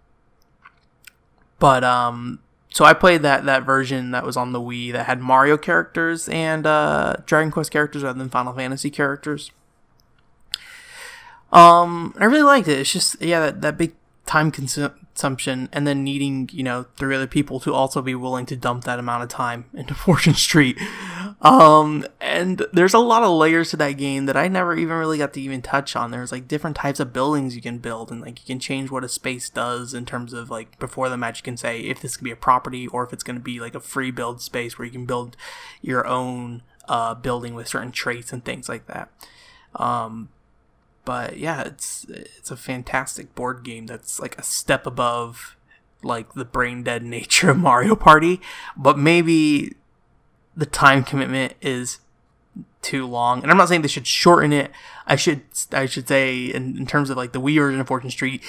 but 1.57 1.85
um, 1.85 2.39
so 2.69 2.83
I 2.83 2.93
played 2.93 3.21
that 3.21 3.45
that 3.45 3.63
version 3.63 4.11
that 4.11 4.25
was 4.25 4.35
on 4.35 4.51
the 4.51 4.59
Wii 4.59 4.91
that 4.91 5.05
had 5.05 5.21
Mario 5.21 5.57
characters 5.57 6.27
and 6.27 6.67
uh, 6.67 7.15
Dragon 7.25 7.49
Quest 7.49 7.71
characters 7.71 8.03
rather 8.03 8.19
than 8.19 8.27
Final 8.27 8.51
Fantasy 8.51 8.89
characters. 8.89 9.51
Um, 11.53 12.13
I 12.19 12.25
really 12.25 12.43
liked 12.43 12.67
it. 12.67 12.77
It's 12.77 12.91
just 12.91 13.21
yeah, 13.21 13.39
that, 13.39 13.61
that 13.61 13.77
big 13.77 13.93
time 14.27 14.51
consumption 14.51 15.69
and 15.71 15.87
then 15.87 16.03
needing 16.03 16.49
you 16.51 16.61
know 16.61 16.85
three 16.97 17.15
other 17.15 17.25
people 17.25 17.59
to 17.61 17.73
also 17.73 18.01
be 18.01 18.13
willing 18.13 18.45
to 18.45 18.55
dump 18.55 18.83
that 18.83 18.99
amount 18.99 19.23
of 19.23 19.29
time 19.29 19.65
into 19.73 19.95
Fortune 19.95 20.35
Street. 20.35 20.77
Um, 21.41 22.05
and 22.19 22.65
there's 22.73 22.93
a 22.93 22.99
lot 22.99 23.23
of 23.23 23.31
layers 23.31 23.69
to 23.69 23.77
that 23.77 23.93
game 23.93 24.25
that 24.25 24.35
I 24.35 24.47
never 24.47 24.75
even 24.75 24.97
really 24.97 25.17
got 25.17 25.33
to 25.33 25.41
even 25.41 25.61
touch 25.61 25.95
on. 25.95 26.11
There's 26.11 26.31
like 26.31 26.47
different 26.47 26.75
types 26.75 26.99
of 26.99 27.13
buildings 27.13 27.55
you 27.55 27.61
can 27.61 27.77
build, 27.77 28.11
and 28.11 28.21
like 28.21 28.39
you 28.41 28.45
can 28.45 28.59
change 28.59 28.91
what 28.91 29.03
a 29.03 29.09
space 29.09 29.49
does 29.49 29.93
in 29.93 30.05
terms 30.05 30.33
of 30.33 30.49
like 30.49 30.77
before 30.77 31.09
the 31.09 31.17
match, 31.17 31.39
you 31.39 31.43
can 31.43 31.57
say 31.57 31.79
if 31.79 32.01
this 32.01 32.17
can 32.17 32.25
be 32.25 32.31
a 32.31 32.35
property 32.35 32.87
or 32.87 33.03
if 33.05 33.13
it's 33.13 33.23
going 33.23 33.37
to 33.37 33.43
be 33.43 33.59
like 33.59 33.75
a 33.75 33.79
free 33.79 34.11
build 34.11 34.41
space 34.41 34.77
where 34.77 34.85
you 34.85 34.91
can 34.91 35.05
build 35.05 35.37
your 35.81 36.05
own 36.05 36.63
uh, 36.87 37.13
building 37.13 37.53
with 37.53 37.67
certain 37.67 37.91
traits 37.91 38.33
and 38.33 38.43
things 38.43 38.67
like 38.67 38.87
that. 38.87 39.09
Um, 39.75 40.29
but 41.07 41.37
yeah, 41.37 41.61
it's 41.61 42.05
it's 42.09 42.51
a 42.51 42.57
fantastic 42.57 43.33
board 43.33 43.63
game 43.63 43.85
that's 43.85 44.19
like 44.19 44.37
a 44.37 44.43
step 44.43 44.85
above 44.85 45.55
like 46.03 46.33
the 46.33 46.43
brain 46.43 46.83
dead 46.83 47.01
nature 47.17 47.51
of 47.51 47.57
Mario 47.57 47.95
Party, 47.95 48.41
but 48.75 48.99
maybe 48.99 49.73
the 50.57 50.65
time 50.65 51.05
commitment 51.05 51.53
is 51.61 51.99
too 52.81 53.07
long. 53.07 53.41
And 53.41 53.49
I'm 53.49 53.55
not 53.55 53.69
saying 53.69 53.83
they 53.83 53.87
should 53.87 54.05
shorten 54.05 54.51
it. 54.51 54.69
I 55.05 55.15
should 55.15 55.43
I 55.71 55.85
should 55.85 56.09
say 56.09 56.47
in, 56.47 56.77
in 56.77 56.85
terms 56.85 57.09
of 57.09 57.15
like 57.15 57.31
the 57.31 57.39
Wii 57.39 57.57
version 57.57 57.79
of 57.79 57.87
Fortune 57.87 58.11
Street, 58.11 58.43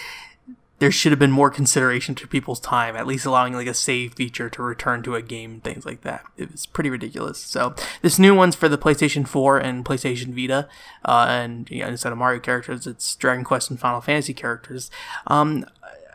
there 0.79 0.93
should 0.93 1.13
have 1.13 1.19
been 1.19 1.31
more 1.31 1.51
consideration 1.51 2.15
to 2.15 2.27
people's 2.27 2.61
time, 2.61 2.97
at 2.97 3.07
least 3.07 3.27
allowing 3.27 3.53
like 3.53 3.67
a 3.67 3.75
save 3.75 4.15
feature 4.15 4.49
to 4.51 4.63
return 4.63 5.03
to 5.03 5.15
a 5.15 5.23
game 5.23 5.61
things 5.61 5.85
like 5.85 6.03
that. 6.03 6.25
It 6.37 6.53
was 6.53 6.67
pretty 6.67 6.91
ridiculous. 6.91 7.39
So 7.39 7.75
this 8.03 8.19
new 8.19 8.35
one's 8.35 8.55
for 8.55 8.69
the 8.69 8.79
PlayStation 8.79 9.27
4 9.27 9.59
and 9.59 9.85
PlayStation 9.85 10.35
Vita, 10.35 10.69
uh, 11.05 11.27
and 11.29 11.69
you 11.71 11.81
know, 11.81 11.89
instead 11.89 12.13
of 12.13 12.19
Mario 12.19 12.41
characters, 12.41 12.87
it's 12.87 13.17
Dragon 13.17 13.45
Quest 13.45 13.71
and 13.71 13.81
Final 13.81 14.01
Fantasy 14.01 14.35
characters. 14.35 14.91
Um, 15.27 15.65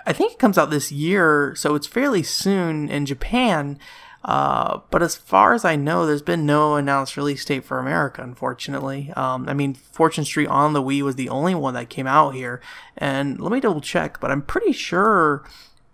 I 0.06 0.14
think 0.14 0.34
it 0.34 0.40
comes 0.40 0.58
out 0.58 0.70
this 0.70 0.92
year, 0.92 1.54
so 1.56 1.76
it's 1.76 1.88
fairly 1.88 2.24
soon 2.24 2.90
in 2.90 3.06
Japan. 3.06 3.80
Uh, 4.24 4.80
but 4.90 5.04
as 5.04 5.16
far 5.16 5.54
as 5.54 5.66
I 5.66 5.76
know, 5.76 6.06
there's 6.06 6.22
been 6.22 6.46
no 6.46 6.76
announced 6.76 7.18
release 7.18 7.44
date 7.44 7.66
for 7.66 7.78
America, 7.78 8.22
unfortunately. 8.22 9.12
Um, 9.16 9.50
I 9.50 9.54
mean, 9.54 9.74
Fortune 9.74 10.24
Street 10.24 10.48
on 10.48 10.74
the 10.74 10.82
Wii 10.82 11.02
was 11.02 11.16
the 11.16 11.30
only 11.30 11.54
one 11.56 11.74
that 11.74 11.90
came 11.90 12.08
out 12.08 12.34
here, 12.34 12.62
and 12.98 13.40
let 13.40 13.52
me 13.52 13.60
double 13.60 13.82
check, 13.82 14.20
but 14.22 14.32
I'm 14.32 14.42
pretty 14.42 14.72
sure 14.72 15.44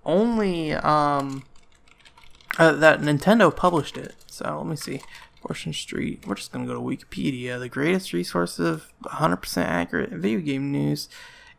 only 0.05 0.73
um, 0.73 1.43
uh, 2.59 2.73
that 2.73 3.01
Nintendo 3.01 3.55
published 3.55 3.97
it. 3.97 4.15
So 4.27 4.57
let 4.57 4.67
me 4.67 4.75
see. 4.75 5.01
Fortune 5.41 5.73
Street. 5.73 6.25
We're 6.27 6.35
just 6.35 6.51
gonna 6.51 6.67
go 6.67 6.73
to 6.73 6.79
Wikipedia, 6.79 7.57
the 7.59 7.69
greatest 7.69 8.13
resource 8.13 8.59
of 8.59 8.91
100% 9.05 9.63
accurate 9.63 10.11
video 10.11 10.39
game 10.39 10.71
news 10.71 11.09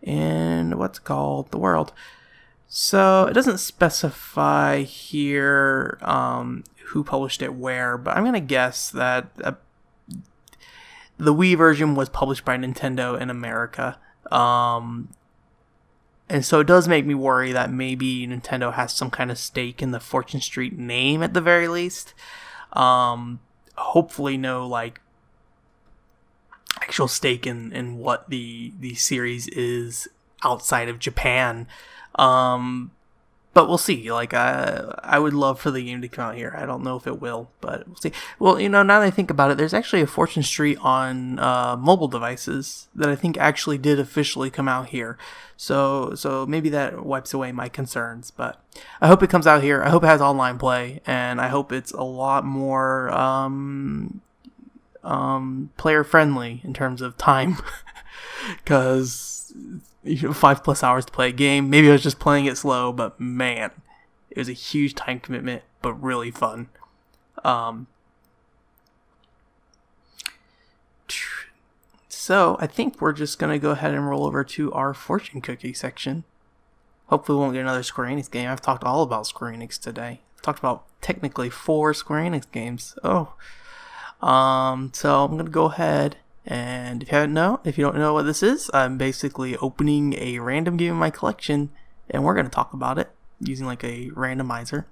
in 0.02 0.78
what's 0.78 0.98
called 0.98 1.50
the 1.50 1.58
world. 1.58 1.92
So 2.72 3.24
it 3.24 3.32
doesn't 3.32 3.58
specify 3.58 4.82
here 4.82 5.98
um, 6.02 6.62
who 6.86 7.02
published 7.02 7.42
it 7.42 7.54
where, 7.54 7.98
but 7.98 8.16
I'm 8.16 8.24
gonna 8.24 8.38
guess 8.38 8.90
that 8.90 9.28
uh, 9.42 9.54
the 11.18 11.34
Wii 11.34 11.58
version 11.58 11.96
was 11.96 12.08
published 12.08 12.44
by 12.44 12.56
Nintendo 12.56 13.20
in 13.20 13.28
America. 13.28 13.98
Um, 14.30 15.08
and 16.28 16.44
so 16.44 16.60
it 16.60 16.68
does 16.68 16.86
make 16.86 17.04
me 17.04 17.14
worry 17.14 17.50
that 17.50 17.72
maybe 17.72 18.24
Nintendo 18.24 18.72
has 18.72 18.92
some 18.92 19.10
kind 19.10 19.32
of 19.32 19.38
stake 19.38 19.82
in 19.82 19.90
the 19.90 19.98
Fortune 19.98 20.40
Street 20.40 20.78
name 20.78 21.24
at 21.24 21.34
the 21.34 21.40
very 21.40 21.66
least. 21.66 22.14
Um, 22.72 23.40
hopefully, 23.74 24.36
no 24.36 24.64
like 24.64 25.00
actual 26.76 27.08
stake 27.08 27.48
in, 27.48 27.72
in 27.72 27.98
what 27.98 28.30
the 28.30 28.72
the 28.78 28.94
series 28.94 29.48
is 29.48 30.06
outside 30.42 30.88
of 30.88 30.98
Japan. 30.98 31.66
Um, 32.16 32.92
but 33.52 33.68
we'll 33.68 33.78
see. 33.78 34.12
Like, 34.12 34.32
I, 34.32 34.94
I 35.02 35.18
would 35.18 35.34
love 35.34 35.60
for 35.60 35.72
the 35.72 35.84
game 35.84 36.02
to 36.02 36.08
come 36.08 36.24
out 36.24 36.36
here. 36.36 36.54
I 36.56 36.66
don't 36.66 36.84
know 36.84 36.96
if 36.96 37.06
it 37.06 37.20
will, 37.20 37.50
but 37.60 37.86
we'll 37.86 37.96
see. 37.96 38.12
Well, 38.38 38.60
you 38.60 38.68
know, 38.68 38.84
now 38.84 39.00
that 39.00 39.06
I 39.06 39.10
think 39.10 39.28
about 39.28 39.50
it, 39.50 39.58
there's 39.58 39.74
actually 39.74 40.02
a 40.02 40.06
Fortune 40.06 40.44
Street 40.44 40.78
on 40.80 41.38
uh, 41.40 41.76
mobile 41.76 42.06
devices 42.06 42.88
that 42.94 43.08
I 43.08 43.16
think 43.16 43.36
actually 43.38 43.76
did 43.76 43.98
officially 43.98 44.50
come 44.50 44.68
out 44.68 44.90
here. 44.90 45.18
So, 45.56 46.14
so 46.14 46.46
maybe 46.46 46.68
that 46.70 47.04
wipes 47.04 47.34
away 47.34 47.50
my 47.50 47.68
concerns. 47.68 48.30
But 48.30 48.62
I 49.00 49.08
hope 49.08 49.22
it 49.22 49.30
comes 49.30 49.48
out 49.48 49.64
here. 49.64 49.82
I 49.82 49.90
hope 49.90 50.04
it 50.04 50.08
has 50.08 50.20
online 50.20 50.56
play, 50.56 51.00
and 51.04 51.40
I 51.40 51.48
hope 51.48 51.72
it's 51.72 51.92
a 51.92 52.04
lot 52.04 52.44
more 52.44 53.10
um, 53.10 54.20
um, 55.02 55.70
player 55.76 56.04
friendly 56.04 56.60
in 56.62 56.72
terms 56.72 57.02
of 57.02 57.18
time, 57.18 57.56
because 58.64 59.52
five 60.32 60.64
plus 60.64 60.82
hours 60.82 61.04
to 61.04 61.12
play 61.12 61.28
a 61.28 61.32
game. 61.32 61.68
Maybe 61.70 61.88
I 61.88 61.92
was 61.92 62.02
just 62.02 62.18
playing 62.18 62.46
it 62.46 62.56
slow, 62.56 62.92
but 62.92 63.20
man, 63.20 63.70
it 64.30 64.38
was 64.38 64.48
a 64.48 64.54
huge 64.54 64.94
time 64.94 65.20
commitment, 65.20 65.62
but 65.82 65.94
really 65.94 66.30
fun. 66.30 66.68
Um, 67.44 67.86
so 72.08 72.56
I 72.60 72.66
think 72.66 73.00
we're 73.00 73.12
just 73.12 73.38
gonna 73.38 73.58
go 73.58 73.70
ahead 73.70 73.92
and 73.92 74.08
roll 74.08 74.26
over 74.26 74.44
to 74.44 74.72
our 74.72 74.94
fortune 74.94 75.40
cookie 75.40 75.74
section. 75.74 76.24
Hopefully, 77.06 77.36
we 77.36 77.42
won't 77.42 77.54
get 77.54 77.62
another 77.62 77.82
Square 77.82 78.08
Enix 78.10 78.30
game. 78.30 78.48
I've 78.48 78.60
talked 78.60 78.84
all 78.84 79.02
about 79.02 79.26
Square 79.26 79.52
Enix 79.52 79.80
today. 79.80 80.20
I've 80.36 80.42
talked 80.42 80.60
about 80.60 80.84
technically 81.00 81.50
four 81.50 81.92
Square 81.92 82.30
Enix 82.30 82.44
games. 82.52 82.96
Oh, 83.02 83.34
um, 84.22 84.92
so 84.94 85.24
I'm 85.24 85.36
gonna 85.36 85.50
go 85.50 85.64
ahead 85.64 86.18
and 86.50 87.00
if 87.00 87.12
you 87.12 87.14
haven't 87.14 87.32
know, 87.32 87.60
if 87.62 87.78
you 87.78 87.84
don't 87.84 87.96
know 87.96 88.12
what 88.12 88.24
this 88.24 88.42
is, 88.42 88.72
I'm 88.74 88.98
basically 88.98 89.56
opening 89.58 90.14
a 90.14 90.40
random 90.40 90.76
game 90.76 90.94
in 90.94 90.98
my 90.98 91.08
collection, 91.08 91.70
and 92.10 92.24
we're 92.24 92.34
going 92.34 92.44
to 92.46 92.50
talk 92.50 92.72
about 92.72 92.98
it 92.98 93.08
using 93.38 93.66
like 93.66 93.84
a 93.84 94.10
randomizer. 94.10 94.86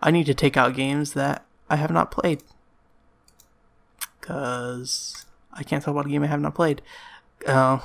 I 0.00 0.12
need 0.12 0.26
to 0.26 0.34
take 0.34 0.56
out 0.56 0.76
games 0.76 1.14
that 1.14 1.44
I 1.68 1.74
have 1.74 1.90
not 1.90 2.12
played 2.12 2.44
because 4.20 5.26
I 5.52 5.64
can't 5.64 5.82
talk 5.82 5.90
about 5.90 6.06
a 6.06 6.10
game 6.10 6.22
I 6.22 6.28
have 6.28 6.40
not 6.40 6.54
played. 6.54 6.80
Uh, 7.44 7.80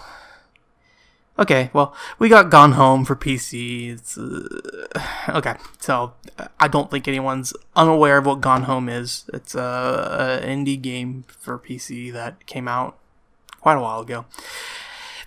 Okay, 1.37 1.71
well, 1.73 1.95
we 2.19 2.29
got 2.29 2.51
Gone 2.51 2.73
Home 2.73 3.05
for 3.05 3.15
PC. 3.15 3.91
It's 3.91 4.17
uh, 4.19 4.47
okay, 5.29 5.55
so 5.79 6.13
I 6.59 6.67
don't 6.67 6.91
think 6.91 7.07
anyone's 7.07 7.53
unaware 7.75 8.19
of 8.19 8.27
what 8.27 8.39
Gone 8.39 8.63
Home 8.63 8.87
is. 8.87 9.25
It's 9.33 9.55
a, 9.55 10.39
a 10.43 10.45
indie 10.45 10.79
game 10.79 11.25
for 11.27 11.57
PC 11.57 12.13
that 12.13 12.45
came 12.45 12.67
out 12.67 12.99
quite 13.61 13.77
a 13.77 13.81
while 13.81 14.01
ago. 14.01 14.25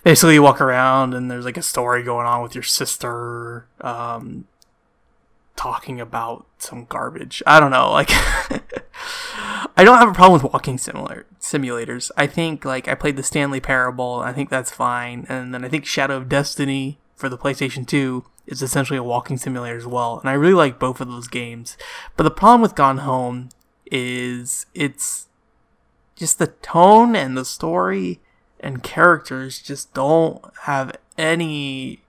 Basically, 0.05 0.35
you 0.35 0.43
walk 0.43 0.61
around 0.61 1.13
and 1.13 1.29
there's 1.29 1.45
like 1.45 1.57
a 1.57 1.63
story 1.63 2.05
going 2.05 2.27
on 2.27 2.41
with 2.41 2.55
your 2.55 2.63
sister, 2.63 3.67
um, 3.81 4.47
talking 5.57 6.01
about 6.01 6.47
some 6.59 6.85
garbage. 6.85 7.43
I 7.47 7.59
don't 7.59 7.73
know, 7.73 7.91
like. 7.91 8.11
I 9.77 9.85
don't 9.85 9.99
have 9.99 10.09
a 10.09 10.15
problem 10.15 10.41
with 10.41 10.53
walking 10.53 10.79
similar 10.79 11.27
simulators. 11.41 12.11
I 12.17 12.27
think 12.27 12.65
like 12.65 12.89
I 12.89 12.95
played 12.95 13.17
the 13.17 13.23
Stanley 13.23 13.61
Parable. 13.61 14.21
I 14.21 14.33
think 14.33 14.49
that's 14.49 14.71
fine, 14.71 15.27
and 15.29 15.53
then 15.53 15.65
I 15.65 15.69
think 15.69 15.85
Shadow 15.85 16.17
of 16.17 16.29
Destiny 16.29 16.99
for 17.15 17.29
the 17.29 17.39
PlayStation 17.39 17.87
2 17.87 18.25
is 18.47 18.63
essentially 18.63 18.99
a 18.99 19.03
walking 19.03 19.37
simulator 19.37 19.77
as 19.77 19.87
well, 19.87 20.19
and 20.19 20.31
I 20.31 20.33
really 20.33 20.55
like 20.55 20.79
both 20.79 21.01
of 21.01 21.09
those 21.09 21.29
games. 21.29 21.77
But 22.17 22.25
the 22.25 22.31
problem 22.31 22.63
with 22.63 22.75
Gone 22.75 22.99
Home 22.99 23.51
is 23.91 24.67
it's 24.75 25.27
just 26.15 26.39
the 26.39 26.47
tone 26.47 27.15
and 27.15 27.37
the 27.37 27.45
story 27.45 28.21
and 28.59 28.83
characters 28.83 29.61
just 29.61 29.93
don't 29.93 30.43
have 30.63 30.97
any 31.19 32.01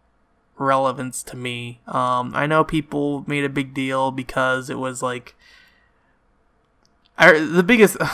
relevance 0.57 1.21
to 1.23 1.35
me. 1.35 1.81
Um, 1.85 2.31
I 2.33 2.47
know 2.47 2.63
people 2.63 3.25
made 3.27 3.43
a 3.43 3.49
big 3.49 3.73
deal 3.73 4.11
because 4.11 4.69
it 4.69 4.79
was 4.79 5.03
like 5.03 5.35
I, 7.17 7.39
the 7.39 7.63
biggest. 7.63 7.97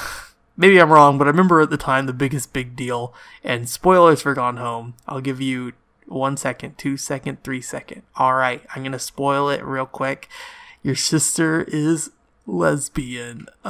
Maybe 0.55 0.79
I'm 0.79 0.91
wrong, 0.91 1.17
but 1.17 1.25
I 1.25 1.31
remember 1.31 1.61
at 1.61 1.71
the 1.71 1.77
time 1.77 2.05
the 2.05 2.13
biggest 2.13 2.53
big 2.53 2.75
deal. 2.75 3.13
And 3.43 3.67
spoilers 3.67 4.21
for 4.21 4.35
Gone 4.35 4.57
Home. 4.57 4.93
I'll 5.07 5.19
give 5.19 5.41
you 5.41 5.73
one 6.07 6.37
second, 6.37 6.77
two 6.77 6.95
second, 6.95 7.43
three 7.43 7.61
second. 7.61 8.03
All 8.15 8.35
right, 8.35 8.61
I'm 8.75 8.83
gonna 8.83 8.99
spoil 8.99 9.49
it 9.49 9.63
real 9.63 9.85
quick. 9.85 10.29
Your 10.83 10.95
sister 10.95 11.63
is 11.63 12.11
lesbian. 12.45 13.47
Uh, 13.65 13.69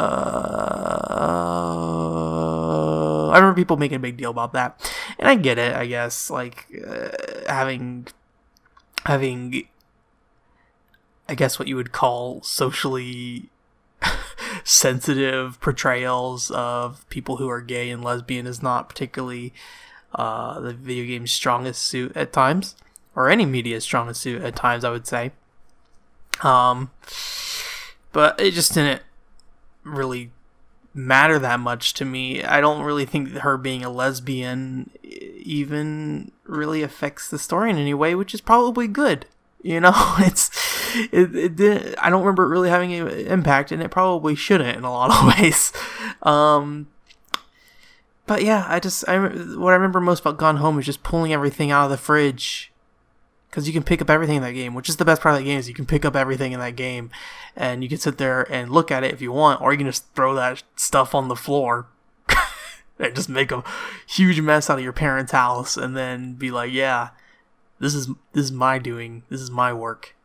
I 3.32 3.36
remember 3.38 3.56
people 3.56 3.78
making 3.78 3.98
a 3.98 4.00
big 4.00 4.18
deal 4.18 4.32
about 4.32 4.54
that, 4.54 4.94
and 5.18 5.30
I 5.30 5.36
get 5.36 5.58
it. 5.58 5.74
I 5.76 5.86
guess 5.86 6.30
like 6.30 6.68
uh, 6.86 7.10
having 7.48 8.08
having, 9.06 9.68
I 11.28 11.36
guess 11.36 11.60
what 11.60 11.68
you 11.68 11.76
would 11.76 11.92
call 11.92 12.42
socially 12.42 13.50
sensitive 14.64 15.60
portrayals 15.60 16.52
of 16.52 17.08
people 17.10 17.38
who 17.38 17.50
are 17.50 17.62
gay 17.62 17.90
and 17.90 18.04
lesbian 18.04 18.48
is 18.48 18.62
not 18.62 18.90
particularly 18.90 19.54
uh, 20.16 20.60
the 20.60 20.74
video 20.74 21.06
game's 21.06 21.32
strongest 21.32 21.84
suit 21.84 22.16
at 22.16 22.32
times, 22.32 22.76
or 23.16 23.30
any 23.30 23.46
media's 23.46 23.84
strongest 23.84 24.22
suit 24.22 24.42
at 24.42 24.56
times, 24.56 24.84
I 24.84 24.90
would 24.92 25.08
say. 25.08 25.32
Um, 26.42 26.92
but 28.12 28.40
it 28.40 28.52
just 28.52 28.74
didn't 28.74 29.02
really 29.84 30.32
matter 30.94 31.40
that 31.40 31.60
much 31.60 31.94
to 31.96 32.06
me. 32.06 32.44
I 32.44 32.62
don't 32.62 32.84
really 32.84 33.06
think 33.06 33.30
her 33.30 33.58
being 33.58 33.84
a 33.84 33.90
lesbian 33.90 34.92
even 35.02 36.32
really 36.46 36.84
affects 36.84 37.30
the 37.30 37.40
story 37.40 37.72
in 37.72 37.78
any 37.78 37.94
way, 37.94 38.16
which 38.16 38.34
is 38.34 38.42
probably 38.42 38.88
good. 38.88 39.26
You 39.62 39.80
know, 39.80 39.94
it's 40.20 40.52
it, 40.94 41.36
it 41.36 41.56
didn't. 41.56 41.96
I 41.98 42.10
don't 42.10 42.22
remember 42.22 42.44
it 42.44 42.50
really 42.50 42.70
having 42.70 42.94
an 42.94 43.08
impact, 43.08 43.72
and 43.72 43.82
it 43.82 43.90
probably 43.90 44.36
shouldn't 44.36 44.78
in 44.78 44.84
a 44.84 44.92
lot 44.92 45.12
of 45.12 45.40
ways. 45.40 45.72
Um, 46.22 46.88
but 48.26 48.44
yeah, 48.44 48.66
I 48.68 48.80
just 48.80 49.08
I 49.08 49.20
what 49.20 49.72
I 49.72 49.76
remember 49.76 50.00
most 50.00 50.22
about 50.22 50.38
Gone 50.38 50.58
Home 50.58 50.80
is 50.80 50.86
just 50.86 51.04
pulling 51.04 51.34
everything 51.34 51.72
out 51.72 51.86
of 51.86 51.92
the 51.92 51.98
fridge 51.98 52.72
because 53.50 53.68
you 53.68 53.74
can 53.74 53.84
pick 53.84 54.02
up 54.02 54.10
everything 54.10 54.38
in 54.38 54.44
that 54.44 54.54
game, 54.54 54.74
which 54.74 54.90
is 54.90 54.98
the 54.98 55.06
best 55.06 55.22
part 55.22 55.36
of 55.36 55.40
that 55.40 55.46
game 55.46 55.60
is 55.60 55.70
you 55.70 55.76
can 55.76 55.86
pick 55.86 56.04
up 56.06 56.16
everything 56.16 56.54
in 56.54 56.60
that 56.60 56.76
game, 56.76 57.12
and 57.56 57.84
you 57.84 57.90
can 57.90 58.00
sit 58.00 58.18
there 58.18 58.52
and 58.52 58.72
look 58.72 58.92
at 58.92 59.04
it 59.04 59.14
if 59.14 59.22
you 59.22 59.32
want, 59.32 59.62
or 59.62 59.72
you 59.72 59.78
can 59.78 59.88
just 59.88 60.12
throw 60.16 60.34
that 60.36 60.64
stuff 60.76 61.14
on 61.14 61.28
the 61.28 61.36
floor 61.36 61.88
and 63.00 63.16
just 63.16 63.30
make 63.30 63.52
a 63.52 63.64
huge 64.08 64.42
mess 64.42 64.70
out 64.70 64.80
of 64.80 64.84
your 64.84 64.94
parents' 64.94 65.32
house, 65.32 65.78
and 65.78 65.96
then 65.96 66.34
be 66.34 66.50
like, 66.50 66.72
yeah 66.72 67.10
this 67.84 67.94
is 67.94 68.08
this 68.32 68.46
is 68.46 68.52
my 68.52 68.80
doing. 68.80 69.24
This 69.30 69.42
is 69.42 69.52
my 69.52 69.74
work. 69.74 70.16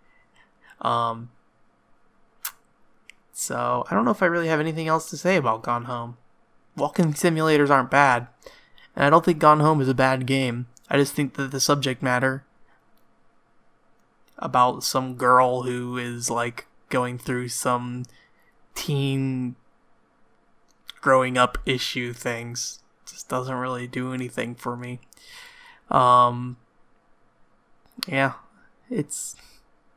Um. 0.80 1.30
So 3.32 3.84
I 3.88 3.94
don't 3.94 4.04
know 4.04 4.10
if 4.10 4.22
I 4.22 4.26
really 4.26 4.48
have 4.48 4.60
anything 4.60 4.88
else 4.88 5.08
to 5.10 5.16
say 5.16 5.36
about 5.36 5.62
Gone 5.62 5.84
Home. 5.84 6.16
Walking 6.76 7.12
simulators 7.12 7.70
aren't 7.70 7.90
bad, 7.90 8.26
and 8.96 9.04
I 9.04 9.10
don't 9.10 9.24
think 9.24 9.38
Gone 9.38 9.60
Home 9.60 9.80
is 9.80 9.88
a 9.88 9.94
bad 9.94 10.26
game. 10.26 10.66
I 10.90 10.96
just 10.96 11.14
think 11.14 11.34
that 11.34 11.50
the 11.50 11.60
subject 11.60 12.02
matter 12.02 12.44
about 14.38 14.84
some 14.84 15.14
girl 15.14 15.62
who 15.62 15.98
is 15.98 16.30
like 16.30 16.66
going 16.88 17.18
through 17.18 17.48
some 17.48 18.04
teen 18.74 19.56
growing 21.00 21.36
up 21.36 21.58
issue 21.66 22.12
things 22.12 22.80
just 23.06 23.28
doesn't 23.28 23.54
really 23.54 23.86
do 23.86 24.12
anything 24.12 24.54
for 24.54 24.76
me. 24.76 25.00
Um, 25.90 26.56
yeah, 28.06 28.34
it's 28.90 29.34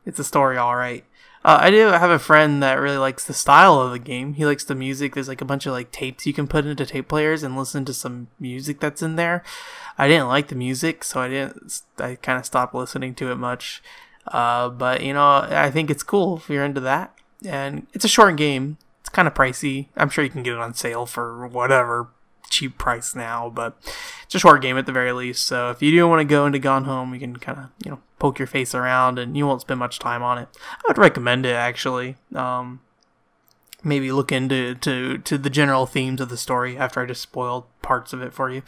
it's 0.04 0.18
a 0.18 0.24
story, 0.24 0.56
all 0.56 0.76
right. 0.76 1.04
Uh, 1.44 1.58
I 1.60 1.70
do 1.70 1.88
have 1.88 2.10
a 2.10 2.20
friend 2.20 2.62
that 2.62 2.74
really 2.74 2.98
likes 2.98 3.24
the 3.24 3.34
style 3.34 3.80
of 3.80 3.90
the 3.90 3.98
game. 3.98 4.34
He 4.34 4.46
likes 4.46 4.62
the 4.62 4.76
music. 4.76 5.14
There's 5.14 5.28
like 5.28 5.40
a 5.40 5.44
bunch 5.44 5.66
of 5.66 5.72
like 5.72 5.90
tapes 5.90 6.24
you 6.24 6.32
can 6.32 6.46
put 6.46 6.66
into 6.66 6.86
tape 6.86 7.08
players 7.08 7.42
and 7.42 7.56
listen 7.56 7.84
to 7.86 7.92
some 7.92 8.28
music 8.38 8.78
that's 8.78 9.02
in 9.02 9.16
there. 9.16 9.42
I 9.98 10.06
didn't 10.06 10.28
like 10.28 10.48
the 10.48 10.54
music, 10.54 11.02
so 11.02 11.20
I 11.20 11.28
didn't. 11.28 11.82
I 11.98 12.14
kind 12.14 12.38
of 12.38 12.46
stopped 12.46 12.74
listening 12.74 13.14
to 13.16 13.32
it 13.32 13.36
much. 13.36 13.82
Uh, 14.28 14.68
but 14.68 15.02
you 15.02 15.12
know, 15.12 15.46
I 15.48 15.70
think 15.70 15.90
it's 15.90 16.04
cool 16.04 16.36
if 16.36 16.48
you're 16.48 16.64
into 16.64 16.80
that. 16.82 17.12
And 17.44 17.88
it's 17.92 18.04
a 18.04 18.08
short 18.08 18.36
game. 18.36 18.78
It's 19.00 19.08
kind 19.08 19.26
of 19.26 19.34
pricey. 19.34 19.88
I'm 19.96 20.10
sure 20.10 20.22
you 20.22 20.30
can 20.30 20.44
get 20.44 20.54
it 20.54 20.60
on 20.60 20.74
sale 20.74 21.06
for 21.06 21.46
whatever 21.48 22.08
cheap 22.50 22.78
price 22.78 23.16
now, 23.16 23.50
but 23.50 23.76
it's 24.24 24.34
a 24.34 24.38
short 24.38 24.62
game 24.62 24.78
at 24.78 24.86
the 24.86 24.92
very 24.92 25.10
least. 25.12 25.44
So 25.44 25.70
if 25.70 25.82
you 25.82 25.90
do 25.90 26.06
want 26.06 26.20
to 26.20 26.24
go 26.24 26.46
into 26.46 26.60
Gone 26.60 26.84
Home, 26.84 27.12
you 27.14 27.18
can 27.18 27.36
kind 27.36 27.58
of 27.58 27.64
you 27.84 27.90
know 27.90 28.00
poke 28.22 28.38
your 28.38 28.46
face 28.46 28.72
around, 28.72 29.18
and 29.18 29.36
you 29.36 29.44
won't 29.44 29.62
spend 29.62 29.80
much 29.80 29.98
time 29.98 30.22
on 30.22 30.38
it. 30.38 30.48
I 30.70 30.82
would 30.86 30.96
recommend 30.96 31.44
it 31.44 31.56
actually. 31.56 32.16
Um, 32.32 32.80
maybe 33.82 34.12
look 34.12 34.30
into 34.30 34.76
to 34.76 35.18
to 35.18 35.36
the 35.36 35.50
general 35.50 35.86
themes 35.86 36.20
of 36.20 36.28
the 36.28 36.36
story 36.36 36.78
after 36.78 37.00
I 37.00 37.06
just 37.06 37.20
spoiled 37.20 37.64
parts 37.82 38.12
of 38.12 38.22
it 38.22 38.32
for 38.32 38.48
you. 38.48 38.62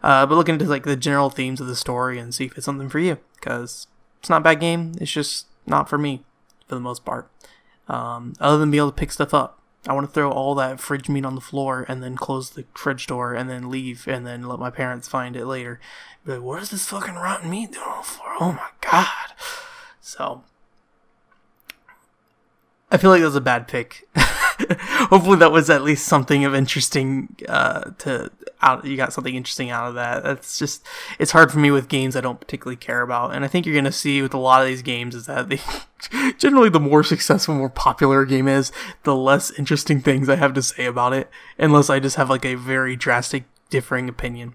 Uh, 0.00 0.26
but 0.26 0.36
look 0.36 0.48
into 0.48 0.64
like 0.64 0.84
the 0.84 0.94
general 0.94 1.28
themes 1.28 1.60
of 1.60 1.66
the 1.66 1.74
story 1.74 2.20
and 2.20 2.32
see 2.32 2.44
if 2.44 2.56
it's 2.56 2.64
something 2.64 2.88
for 2.88 3.00
you 3.00 3.18
because 3.34 3.88
it's 4.20 4.30
not 4.30 4.42
a 4.42 4.44
bad 4.44 4.60
game. 4.60 4.92
It's 5.00 5.10
just 5.10 5.46
not 5.66 5.88
for 5.88 5.98
me 5.98 6.22
for 6.68 6.76
the 6.76 6.80
most 6.80 7.04
part. 7.04 7.28
Um, 7.88 8.34
other 8.38 8.58
than 8.58 8.70
being 8.70 8.80
able 8.80 8.92
to 8.92 8.96
pick 8.96 9.10
stuff 9.10 9.34
up. 9.34 9.59
I 9.86 9.94
want 9.94 10.06
to 10.06 10.12
throw 10.12 10.30
all 10.30 10.54
that 10.56 10.78
fridge 10.78 11.08
meat 11.08 11.24
on 11.24 11.34
the 11.34 11.40
floor 11.40 11.86
and 11.88 12.02
then 12.02 12.16
close 12.16 12.50
the 12.50 12.64
fridge 12.74 13.06
door 13.06 13.34
and 13.34 13.48
then 13.48 13.70
leave 13.70 14.06
and 14.06 14.26
then 14.26 14.42
let 14.42 14.58
my 14.58 14.70
parents 14.70 15.08
find 15.08 15.36
it 15.36 15.46
later. 15.46 15.80
Be 16.24 16.32
like, 16.32 16.42
what 16.42 16.62
is 16.62 16.70
this 16.70 16.86
fucking 16.86 17.14
rotten 17.14 17.48
meat 17.48 17.72
doing 17.72 17.86
on 17.86 17.98
the 17.98 18.04
floor? 18.04 18.28
Oh 18.40 18.52
my 18.52 18.68
god. 18.82 19.34
So, 20.02 20.44
I 22.90 22.98
feel 22.98 23.10
like 23.10 23.20
that 23.20 23.26
was 23.26 23.36
a 23.36 23.40
bad 23.40 23.68
pick. 23.68 24.06
Hopefully, 24.78 25.36
that 25.38 25.50
was 25.50 25.68
at 25.68 25.82
least 25.82 26.06
something 26.06 26.44
of 26.44 26.54
interesting 26.54 27.34
uh, 27.48 27.90
to 27.98 28.30
out. 28.62 28.84
You 28.84 28.96
got 28.96 29.12
something 29.12 29.34
interesting 29.34 29.70
out 29.70 29.88
of 29.88 29.94
that. 29.94 30.22
That's 30.22 30.58
just 30.58 30.86
it's 31.18 31.32
hard 31.32 31.50
for 31.50 31.58
me 31.58 31.72
with 31.72 31.88
games 31.88 32.14
I 32.14 32.20
don't 32.20 32.40
particularly 32.40 32.76
care 32.76 33.02
about, 33.02 33.34
and 33.34 33.44
I 33.44 33.48
think 33.48 33.66
you're 33.66 33.74
gonna 33.74 33.90
see 33.90 34.22
with 34.22 34.32
a 34.32 34.38
lot 34.38 34.62
of 34.62 34.68
these 34.68 34.82
games 34.82 35.14
is 35.14 35.26
that 35.26 35.48
they 35.48 35.60
generally 36.38 36.68
the 36.68 36.78
more 36.78 37.02
successful, 37.02 37.54
more 37.54 37.68
popular 37.68 38.22
a 38.22 38.26
game 38.28 38.46
is, 38.46 38.70
the 39.02 39.16
less 39.16 39.50
interesting 39.58 40.00
things 40.00 40.28
I 40.28 40.36
have 40.36 40.54
to 40.54 40.62
say 40.62 40.86
about 40.86 41.14
it, 41.14 41.28
unless 41.58 41.90
I 41.90 41.98
just 41.98 42.16
have 42.16 42.30
like 42.30 42.44
a 42.44 42.54
very 42.54 42.94
drastic 42.94 43.44
differing 43.70 44.08
opinion. 44.08 44.54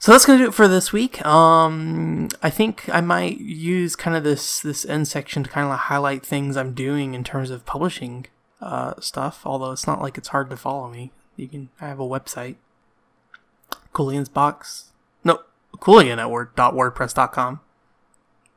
So 0.00 0.10
that's 0.10 0.26
gonna 0.26 0.38
do 0.38 0.48
it 0.48 0.54
for 0.54 0.66
this 0.66 0.92
week. 0.92 1.24
Um, 1.24 2.30
I 2.42 2.50
think 2.50 2.88
I 2.88 3.00
might 3.00 3.38
use 3.38 3.94
kind 3.94 4.16
of 4.16 4.24
this 4.24 4.58
this 4.58 4.84
end 4.84 5.06
section 5.06 5.44
to 5.44 5.50
kind 5.50 5.70
of 5.70 5.78
highlight 5.78 6.26
things 6.26 6.56
I'm 6.56 6.74
doing 6.74 7.14
in 7.14 7.22
terms 7.22 7.50
of 7.50 7.64
publishing 7.64 8.26
uh, 8.60 8.94
stuff. 9.00 9.42
Although 9.44 9.72
it's 9.72 9.86
not 9.86 10.00
like 10.00 10.18
it's 10.18 10.28
hard 10.28 10.50
to 10.50 10.56
follow 10.56 10.88
me. 10.88 11.12
You 11.36 11.48
can 11.48 11.70
I 11.80 11.88
have 11.88 12.00
a 12.00 12.04
website, 12.04 12.56
Coolian's 13.92 14.28
Box. 14.28 14.92
No, 15.24 15.40
Coolian 15.78 16.18
at 16.18 16.30
word, 16.30 16.54
.wordpress.com, 16.56 17.60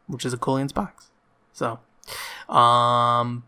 which 0.07 0.25
is 0.25 0.33
a 0.33 0.37
Coolian's 0.37 0.73
Box. 0.73 1.09
So, 1.53 1.79
um, 2.53 3.43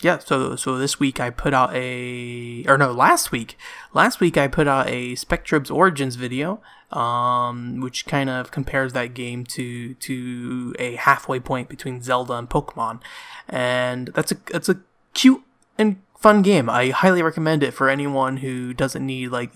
yeah, 0.00 0.18
so 0.18 0.54
so 0.56 0.78
this 0.78 1.00
week 1.00 1.18
I 1.18 1.30
put 1.30 1.52
out 1.52 1.74
a 1.74 2.64
or 2.66 2.78
no, 2.78 2.92
last 2.92 3.32
week. 3.32 3.56
Last 3.92 4.20
week 4.20 4.36
I 4.36 4.46
put 4.46 4.68
out 4.68 4.88
a 4.88 5.14
Spectrobes 5.14 5.74
Origins 5.74 6.14
video, 6.14 6.60
um, 6.92 7.80
which 7.80 8.06
kind 8.06 8.30
of 8.30 8.50
compares 8.50 8.92
that 8.92 9.14
game 9.14 9.44
to 9.46 9.94
to 9.94 10.74
a 10.78 10.94
halfway 10.96 11.40
point 11.40 11.68
between 11.68 12.00
Zelda 12.00 12.34
and 12.34 12.48
Pokemon, 12.48 13.00
and 13.48 14.08
that's 14.14 14.30
a 14.30 14.36
that's 14.52 14.68
a 14.68 14.80
cute 15.18 15.42
and 15.76 15.96
fun 16.16 16.42
game. 16.42 16.70
I 16.70 16.90
highly 16.90 17.22
recommend 17.22 17.64
it 17.64 17.72
for 17.72 17.88
anyone 17.88 18.38
who 18.38 18.72
doesn't 18.72 19.04
need 19.04 19.28
like 19.28 19.50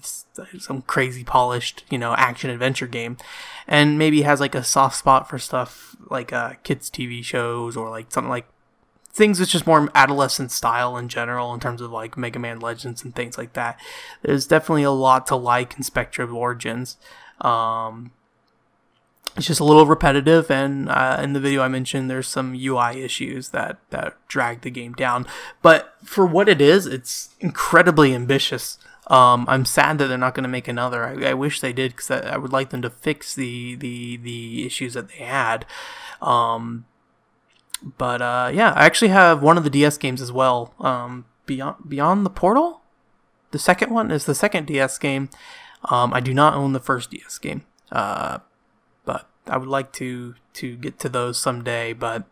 some 0.58 0.82
crazy 0.82 1.22
polished, 1.22 1.84
you 1.88 1.98
know, 1.98 2.14
action 2.14 2.50
adventure 2.50 2.88
game, 2.88 3.16
and 3.68 3.96
maybe 3.96 4.22
has 4.22 4.40
like 4.40 4.56
a 4.56 4.64
soft 4.64 4.96
spot 4.96 5.28
for 5.28 5.38
stuff 5.38 5.94
like 6.10 6.32
uh, 6.32 6.54
kids 6.64 6.90
TV 6.90 7.24
shows 7.24 7.76
or 7.76 7.90
like 7.90 8.10
something 8.10 8.28
like 8.28 8.46
things 9.12 9.38
that's 9.38 9.52
just 9.52 9.66
more 9.66 9.88
adolescent 9.94 10.50
style 10.50 10.96
in 10.96 11.08
general 11.08 11.54
in 11.54 11.60
terms 11.60 11.80
of 11.80 11.92
like 11.92 12.16
Mega 12.16 12.40
Man 12.40 12.58
Legends 12.58 13.04
and 13.04 13.14
things 13.14 13.38
like 13.38 13.52
that. 13.52 13.78
There's 14.22 14.46
definitely 14.46 14.82
a 14.82 14.90
lot 14.90 15.28
to 15.28 15.36
like 15.36 15.76
in 15.76 15.84
Spectrobes 15.84 16.34
Origins. 16.34 16.96
Um, 17.40 18.10
it's 19.36 19.46
just 19.46 19.60
a 19.60 19.64
little 19.64 19.86
repetitive, 19.86 20.50
and 20.50 20.88
uh, 20.88 21.18
in 21.22 21.32
the 21.32 21.40
video 21.40 21.62
I 21.62 21.68
mentioned, 21.68 22.10
there's 22.10 22.28
some 22.28 22.54
UI 22.54 23.02
issues 23.02 23.48
that 23.50 23.78
that 23.90 24.16
drag 24.28 24.60
the 24.60 24.70
game 24.70 24.92
down. 24.92 25.26
But 25.62 25.94
for 26.04 26.26
what 26.26 26.48
it 26.48 26.60
is, 26.60 26.86
it's 26.86 27.30
incredibly 27.40 28.14
ambitious. 28.14 28.78
Um, 29.06 29.46
I'm 29.48 29.64
sad 29.64 29.98
that 29.98 30.06
they're 30.06 30.18
not 30.18 30.34
going 30.34 30.44
to 30.44 30.48
make 30.48 30.68
another. 30.68 31.04
I, 31.04 31.30
I, 31.30 31.34
wish 31.34 31.60
they 31.60 31.72
did 31.72 31.92
because 31.92 32.10
I, 32.10 32.34
I, 32.34 32.36
would 32.36 32.52
like 32.52 32.70
them 32.70 32.82
to 32.82 32.90
fix 32.90 33.34
the 33.34 33.74
the 33.74 34.16
the 34.18 34.66
issues 34.66 34.94
that 34.94 35.08
they 35.08 35.24
had. 35.24 35.66
Um, 36.20 36.84
but 37.98 38.22
uh, 38.22 38.50
yeah, 38.52 38.72
I 38.76 38.84
actually 38.84 39.08
have 39.08 39.42
one 39.42 39.58
of 39.58 39.64
the 39.64 39.70
DS 39.70 39.98
games 39.98 40.20
as 40.20 40.30
well. 40.30 40.74
Um, 40.78 41.24
Beyond 41.46 41.88
Beyond 41.88 42.24
the 42.24 42.30
Portal, 42.30 42.82
the 43.50 43.58
second 43.58 43.90
one 43.92 44.10
is 44.10 44.26
the 44.26 44.34
second 44.34 44.66
DS 44.66 44.98
game. 44.98 45.30
Um, 45.90 46.14
I 46.14 46.20
do 46.20 46.32
not 46.32 46.54
own 46.54 46.72
the 46.72 46.80
first 46.80 47.10
DS 47.10 47.38
game. 47.38 47.64
Uh, 47.90 48.38
I 49.46 49.56
would 49.56 49.68
like 49.68 49.92
to 49.94 50.34
to 50.54 50.76
get 50.76 50.98
to 51.00 51.08
those 51.08 51.38
someday. 51.38 51.92
But 51.92 52.24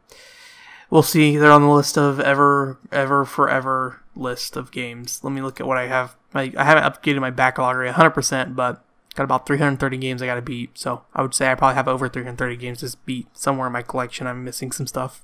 we'll 0.91 1.03
see. 1.03 1.37
They're 1.37 1.53
on 1.53 1.63
the 1.63 1.69
list 1.69 1.97
of 1.97 2.21
ever 2.21 2.79
ever 2.93 3.25
forever 3.25 4.03
list 4.15 4.57
of 4.57 4.71
games. 4.71 5.23
Let 5.23 5.33
me 5.33 5.41
look 5.41 5.61
at 5.61 5.67
what 5.67 5.79
I 5.79 5.87
have. 5.87 6.17
I, 6.35 6.53
I 6.57 6.65
haven't 6.65 6.85
updated 6.85 7.21
my 7.21 7.31
backlog 7.31 7.77
100%, 7.77 8.55
but 8.55 8.85
got 9.15 9.25
about 9.25 9.47
330 9.47 9.97
games 9.97 10.23
I 10.23 10.27
got 10.27 10.37
to 10.37 10.43
beat. 10.43 10.79
So 10.79 11.03
I 11.15 11.23
would 11.23 11.35
say 11.35 11.51
I 11.51 11.55
probably 11.55 11.75
have 11.75 11.89
over 11.89 12.09
330 12.09 12.57
games 12.57 12.81
to 12.81 12.97
beat 13.05 13.27
somewhere 13.37 13.67
in 13.67 13.73
my 13.73 13.83
collection. 13.83 14.27
I'm 14.27 14.45
missing 14.45 14.71
some 14.73 14.87
stuff. 14.87 15.23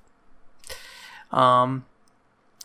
Um, 1.31 1.85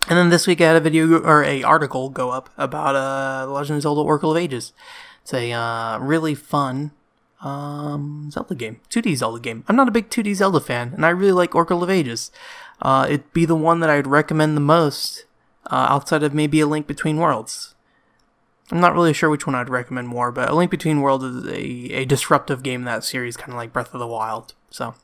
and 0.07 0.17
then 0.17 0.29
this 0.29 0.47
week 0.47 0.61
I 0.61 0.67
had 0.67 0.75
a 0.75 0.81
video 0.81 1.19
or 1.21 1.43
a 1.43 1.63
article 1.63 2.09
go 2.09 2.31
up 2.31 2.49
about 2.57 2.95
uh, 2.95 3.51
Legend 3.51 3.77
of 3.77 3.83
Zelda: 3.83 4.01
Oracle 4.01 4.31
of 4.31 4.37
Ages. 4.37 4.73
It's 5.21 5.33
a 5.33 5.51
uh, 5.51 5.99
really 5.99 6.33
fun 6.33 6.91
um, 7.41 8.29
Zelda 8.31 8.55
game, 8.55 8.79
2D 8.89 9.15
Zelda 9.15 9.39
game. 9.39 9.63
I'm 9.67 9.75
not 9.75 9.87
a 9.87 9.91
big 9.91 10.09
2D 10.09 10.35
Zelda 10.35 10.59
fan, 10.59 10.93
and 10.93 11.05
I 11.05 11.09
really 11.09 11.31
like 11.31 11.55
Oracle 11.55 11.83
of 11.83 11.89
Ages. 11.89 12.31
Uh, 12.81 13.05
it'd 13.09 13.33
be 13.33 13.45
the 13.45 13.55
one 13.55 13.79
that 13.79 13.89
I'd 13.89 14.07
recommend 14.07 14.55
the 14.55 14.61
most 14.61 15.25
uh, 15.67 15.87
outside 15.89 16.23
of 16.23 16.33
maybe 16.33 16.59
A 16.59 16.67
Link 16.67 16.87
Between 16.87 17.17
Worlds. 17.17 17.75
I'm 18.71 18.79
not 18.79 18.93
really 18.93 19.13
sure 19.13 19.29
which 19.29 19.45
one 19.45 19.55
I'd 19.55 19.69
recommend 19.69 20.07
more, 20.07 20.31
but 20.31 20.49
A 20.49 20.55
Link 20.55 20.71
Between 20.71 21.01
Worlds 21.01 21.23
is 21.23 21.45
a, 21.45 21.93
a 21.93 22.05
disruptive 22.05 22.63
game 22.63 22.81
in 22.81 22.85
that 22.85 23.03
series, 23.03 23.37
kind 23.37 23.51
of 23.51 23.57
like 23.57 23.73
Breath 23.73 23.93
of 23.93 23.99
the 23.99 24.07
Wild. 24.07 24.53
So, 24.69 24.95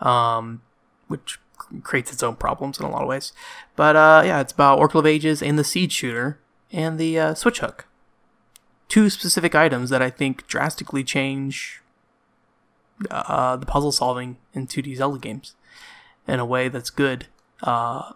um, 0.00 0.62
which 1.08 1.38
creates 1.82 2.12
its 2.12 2.22
own 2.22 2.36
problems 2.36 2.78
in 2.78 2.86
a 2.86 2.90
lot 2.90 3.02
of 3.02 3.08
ways. 3.08 3.32
But 3.76 3.96
uh, 3.96 4.22
yeah, 4.24 4.40
it's 4.40 4.52
about 4.52 4.78
Oracle 4.78 5.00
of 5.00 5.06
Ages 5.06 5.42
and 5.42 5.58
the 5.58 5.64
Seed 5.64 5.92
Shooter 5.92 6.40
and 6.72 6.98
the 6.98 7.18
uh, 7.18 7.34
Switch 7.34 7.60
Hook 7.60 7.86
two 8.94 9.10
specific 9.10 9.56
items 9.56 9.90
that 9.90 10.00
I 10.00 10.08
think 10.08 10.46
drastically 10.46 11.02
change 11.02 11.82
uh, 13.10 13.56
the 13.56 13.66
puzzle 13.66 13.90
solving 13.90 14.36
in 14.52 14.68
2D 14.68 14.96
Zelda 14.98 15.18
games 15.18 15.56
in 16.28 16.38
a 16.38 16.44
way 16.44 16.68
that's 16.68 16.90
good, 16.90 17.26
uh, 17.64 18.12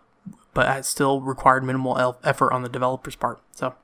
but 0.54 0.68
has 0.68 0.86
still 0.86 1.20
required 1.20 1.64
minimal 1.64 2.16
effort 2.22 2.52
on 2.52 2.62
the 2.62 2.68
developer's 2.68 3.16
part. 3.16 3.40
So, 3.50 3.74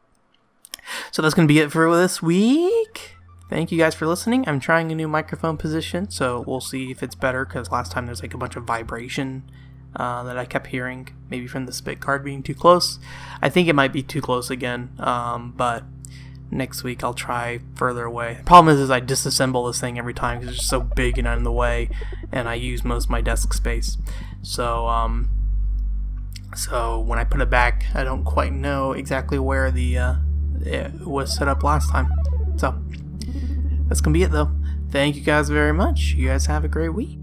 so 1.11 1.21
that's 1.21 1.35
gonna 1.35 1.49
be 1.49 1.59
it 1.59 1.73
for 1.73 1.97
this 1.97 2.23
week. 2.23 3.17
Thank 3.51 3.73
you 3.73 3.79
guys 3.79 3.97
for 3.97 4.07
listening. 4.07 4.49
I'm 4.49 4.61
trying 4.61 4.93
a 4.93 4.95
new 4.95 5.09
microphone 5.09 5.57
position, 5.57 6.11
so 6.11 6.45
we'll 6.47 6.61
see 6.61 6.93
if 6.93 7.03
it's 7.03 7.17
better. 7.17 7.45
Because 7.45 7.73
last 7.73 7.91
time 7.91 8.07
there's 8.07 8.23
like 8.23 8.35
a 8.35 8.39
bunch 8.39 8.55
of 8.55 8.63
vibration 8.63 9.51
uh, 9.97 10.23
that 10.23 10.39
I 10.39 10.45
kept 10.45 10.69
hearing, 10.69 11.09
maybe 11.29 11.49
from 11.49 11.67
the 11.67 11.73
spit 11.73 11.99
card 11.99 12.23
being 12.23 12.45
too 12.45 12.55
close. 12.55 13.01
I 13.43 13.49
think 13.49 13.67
it 13.67 13.75
might 13.75 13.93
be 13.93 14.05
too 14.05 14.21
close 14.21 14.49
again, 14.49 14.93
um, 15.01 15.55
but 15.57 15.83
next 16.55 16.85
week 16.85 17.05
I'll 17.05 17.15
try 17.15 17.61
further 17.75 18.05
away. 18.05 18.35
The 18.39 18.45
problem 18.45 18.75
is, 18.75 18.81
is 18.81 18.91
I 18.91 19.01
disassemble 19.01 19.69
this 19.69 19.81
thing 19.81 19.99
every 19.99 20.15
time 20.15 20.39
because 20.39 20.55
it's 20.55 20.59
just 20.59 20.71
so 20.71 20.81
big 20.81 21.19
and 21.19 21.27
out 21.27 21.37
in 21.37 21.45
the 21.45 21.53
way, 21.53 21.91
and 22.33 22.49
I 22.49 22.55
use 22.55 22.85
most 22.85 23.05
of 23.05 23.11
my 23.11 23.21
desk 23.21 23.53
space. 23.53 23.99
So, 24.43 24.87
um, 24.87 25.29
so 26.57 27.01
when 27.01 27.19
I 27.19 27.25
put 27.25 27.41
it 27.41 27.51
back, 27.51 27.85
I 27.95 28.05
don't 28.05 28.25
quite 28.25 28.53
know 28.53 28.93
exactly 28.93 29.39
where 29.39 29.71
the 29.71 29.99
uh, 29.99 30.15
it 30.63 31.07
was 31.07 31.37
set 31.37 31.49
up 31.49 31.63
last 31.63 31.91
time. 31.91 32.11
So 32.57 32.81
that's 33.89 34.01
gonna 34.01 34.15
be 34.15 34.23
it 34.23 34.31
though. 34.31 34.51
Thank 34.91 35.17
you 35.17 35.23
guys 35.23 35.49
very 35.51 35.73
much. 35.73 36.15
You 36.17 36.29
guys 36.29 36.47
have 36.47 36.65
a 36.65 36.69
great 36.69 36.95
week. 36.95 37.19